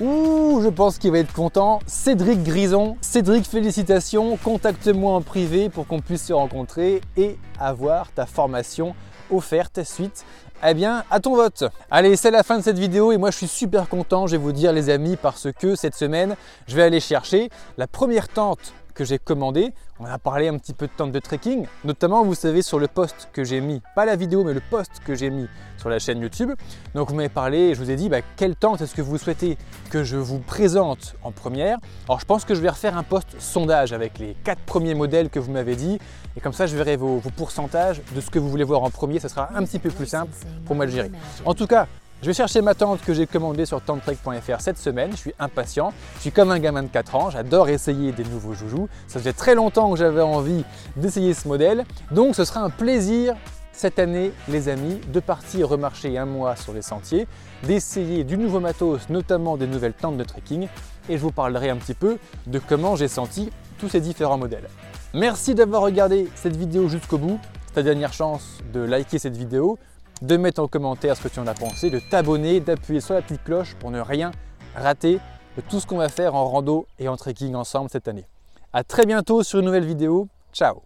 Ouh, 0.00 0.62
je 0.62 0.70
pense 0.70 0.96
qu'il 0.96 1.12
va 1.12 1.18
être 1.18 1.34
content. 1.34 1.80
Cédric 1.86 2.42
Grison. 2.42 2.96
Cédric, 3.02 3.44
félicitations. 3.44 4.38
Contacte-moi 4.38 5.12
en 5.12 5.20
privé 5.20 5.68
pour 5.68 5.86
qu'on 5.86 6.00
puisse 6.00 6.24
se 6.24 6.32
rencontrer 6.32 7.02
et 7.18 7.36
avoir 7.58 8.10
ta 8.10 8.24
formation 8.24 8.94
offerte 9.30 9.82
suite 9.84 10.24
eh 10.66 10.74
bien, 10.74 11.04
à 11.10 11.20
ton 11.20 11.36
vote. 11.36 11.64
Allez, 11.90 12.16
c'est 12.16 12.30
la 12.30 12.42
fin 12.42 12.58
de 12.58 12.62
cette 12.62 12.78
vidéo 12.78 13.12
et 13.12 13.16
moi 13.16 13.30
je 13.30 13.38
suis 13.38 13.48
super 13.48 13.88
content, 13.88 14.26
je 14.26 14.32
vais 14.32 14.42
vous 14.42 14.52
dire 14.52 14.72
les 14.72 14.90
amis, 14.90 15.16
parce 15.16 15.48
que 15.58 15.74
cette 15.74 15.94
semaine, 15.94 16.36
je 16.66 16.76
vais 16.76 16.82
aller 16.82 17.00
chercher 17.00 17.48
la 17.78 17.86
première 17.86 18.28
tente 18.28 18.74
que 19.00 19.06
j'ai 19.06 19.18
commandé. 19.18 19.72
On 19.98 20.04
a 20.04 20.18
parlé 20.18 20.48
un 20.48 20.58
petit 20.58 20.74
peu 20.74 20.86
de 20.86 20.92
tente 20.94 21.10
de 21.10 21.18
trekking, 21.18 21.64
notamment 21.86 22.22
vous 22.22 22.34
savez 22.34 22.60
sur 22.60 22.78
le 22.78 22.86
post 22.86 23.30
que 23.32 23.44
j'ai 23.44 23.62
mis, 23.62 23.80
pas 23.94 24.04
la 24.04 24.14
vidéo 24.14 24.44
mais 24.44 24.52
le 24.52 24.60
post 24.60 25.00
que 25.02 25.14
j'ai 25.14 25.30
mis 25.30 25.48
sur 25.78 25.88
la 25.88 25.98
chaîne 25.98 26.20
YouTube. 26.20 26.50
Donc 26.94 27.08
vous 27.08 27.14
m'avez 27.14 27.30
parlé 27.30 27.58
et 27.58 27.74
je 27.74 27.80
vous 27.80 27.90
ai 27.90 27.96
dit 27.96 28.10
bah, 28.10 28.18
quelle 28.36 28.56
tente 28.56 28.82
est-ce 28.82 28.94
que 28.94 29.00
vous 29.00 29.16
souhaitez 29.16 29.56
que 29.88 30.04
je 30.04 30.18
vous 30.18 30.38
présente 30.38 31.14
en 31.22 31.32
première? 31.32 31.78
Alors 32.08 32.20
je 32.20 32.26
pense 32.26 32.44
que 32.44 32.54
je 32.54 32.60
vais 32.60 32.68
refaire 32.68 32.94
un 32.94 33.02
post 33.02 33.40
sondage 33.40 33.94
avec 33.94 34.18
les 34.18 34.36
quatre 34.44 34.60
premiers 34.60 34.94
modèles 34.94 35.30
que 35.30 35.38
vous 35.38 35.50
m'avez 35.50 35.76
dit 35.76 35.98
et 36.36 36.40
comme 36.42 36.52
ça 36.52 36.66
je 36.66 36.76
verrai 36.76 36.96
vos, 36.96 37.22
pourcentages 37.34 38.02
de 38.14 38.20
ce 38.20 38.28
que 38.28 38.38
vous 38.38 38.50
voulez 38.50 38.64
voir 38.64 38.82
en 38.82 38.90
premier. 38.90 39.18
Ça 39.18 39.30
sera 39.30 39.48
un 39.54 39.64
petit 39.64 39.78
peu 39.78 39.88
plus 39.88 40.04
simple 40.04 40.32
pour 40.66 40.76
moi 40.76 40.84
de 40.84 40.90
gérer. 40.90 41.10
En 41.46 41.54
tout 41.54 41.66
cas, 41.66 41.86
je 42.22 42.26
vais 42.26 42.34
chercher 42.34 42.60
ma 42.60 42.74
tente 42.74 43.00
que 43.00 43.14
j'ai 43.14 43.26
commandée 43.26 43.64
sur 43.64 43.80
tentrek.fr 43.80 44.60
cette 44.60 44.76
semaine. 44.76 45.10
Je 45.12 45.16
suis 45.16 45.34
impatient. 45.38 45.94
Je 46.16 46.20
suis 46.20 46.32
comme 46.32 46.50
un 46.50 46.58
gamin 46.58 46.82
de 46.82 46.88
4 46.88 47.14
ans. 47.14 47.30
J'adore 47.30 47.70
essayer 47.70 48.12
des 48.12 48.24
nouveaux 48.24 48.52
joujoux. 48.52 48.88
Ça 49.08 49.18
faisait 49.18 49.32
très 49.32 49.54
longtemps 49.54 49.90
que 49.90 49.98
j'avais 49.98 50.20
envie 50.20 50.64
d'essayer 50.96 51.32
ce 51.32 51.48
modèle. 51.48 51.86
Donc 52.10 52.34
ce 52.34 52.44
sera 52.44 52.60
un 52.60 52.68
plaisir 52.68 53.36
cette 53.72 53.98
année, 53.98 54.32
les 54.48 54.68
amis, 54.68 55.00
de 55.10 55.20
partir 55.20 55.70
remarcher 55.70 56.18
un 56.18 56.26
mois 56.26 56.56
sur 56.56 56.74
les 56.74 56.82
sentiers, 56.82 57.26
d'essayer 57.62 58.24
du 58.24 58.36
nouveau 58.36 58.60
matos, 58.60 59.08
notamment 59.08 59.56
des 59.56 59.66
nouvelles 59.66 59.94
tentes 59.94 60.18
de 60.18 60.24
trekking. 60.24 60.68
Et 61.08 61.16
je 61.16 61.22
vous 61.22 61.32
parlerai 61.32 61.70
un 61.70 61.76
petit 61.76 61.94
peu 61.94 62.18
de 62.46 62.58
comment 62.58 62.96
j'ai 62.96 63.08
senti 63.08 63.50
tous 63.78 63.88
ces 63.88 64.00
différents 64.00 64.36
modèles. 64.36 64.68
Merci 65.14 65.54
d'avoir 65.54 65.80
regardé 65.80 66.28
cette 66.34 66.56
vidéo 66.56 66.86
jusqu'au 66.88 67.16
bout. 67.16 67.40
C'est 67.68 67.74
ta 67.76 67.82
dernière 67.82 68.12
chance 68.12 68.58
de 68.74 68.80
liker 68.80 69.18
cette 69.18 69.36
vidéo, 69.36 69.78
de 70.22 70.36
mettre 70.36 70.62
en 70.62 70.68
commentaire 70.68 71.16
ce 71.16 71.22
que 71.22 71.28
tu 71.28 71.40
en 71.40 71.46
as 71.46 71.54
pensé, 71.54 71.90
de 71.90 71.98
t'abonner, 71.98 72.60
d'appuyer 72.60 73.00
sur 73.00 73.14
la 73.14 73.22
petite 73.22 73.44
cloche 73.44 73.74
pour 73.74 73.90
ne 73.90 74.00
rien 74.00 74.30
rater 74.74 75.18
de 75.56 75.62
tout 75.62 75.80
ce 75.80 75.86
qu'on 75.86 75.96
va 75.96 76.08
faire 76.08 76.34
en 76.34 76.48
rando 76.48 76.86
et 76.98 77.08
en 77.08 77.16
trekking 77.16 77.54
ensemble 77.54 77.90
cette 77.90 78.08
année. 78.08 78.26
A 78.72 78.84
très 78.84 79.06
bientôt 79.06 79.42
sur 79.42 79.58
une 79.58 79.66
nouvelle 79.66 79.86
vidéo. 79.86 80.28
Ciao 80.52 80.82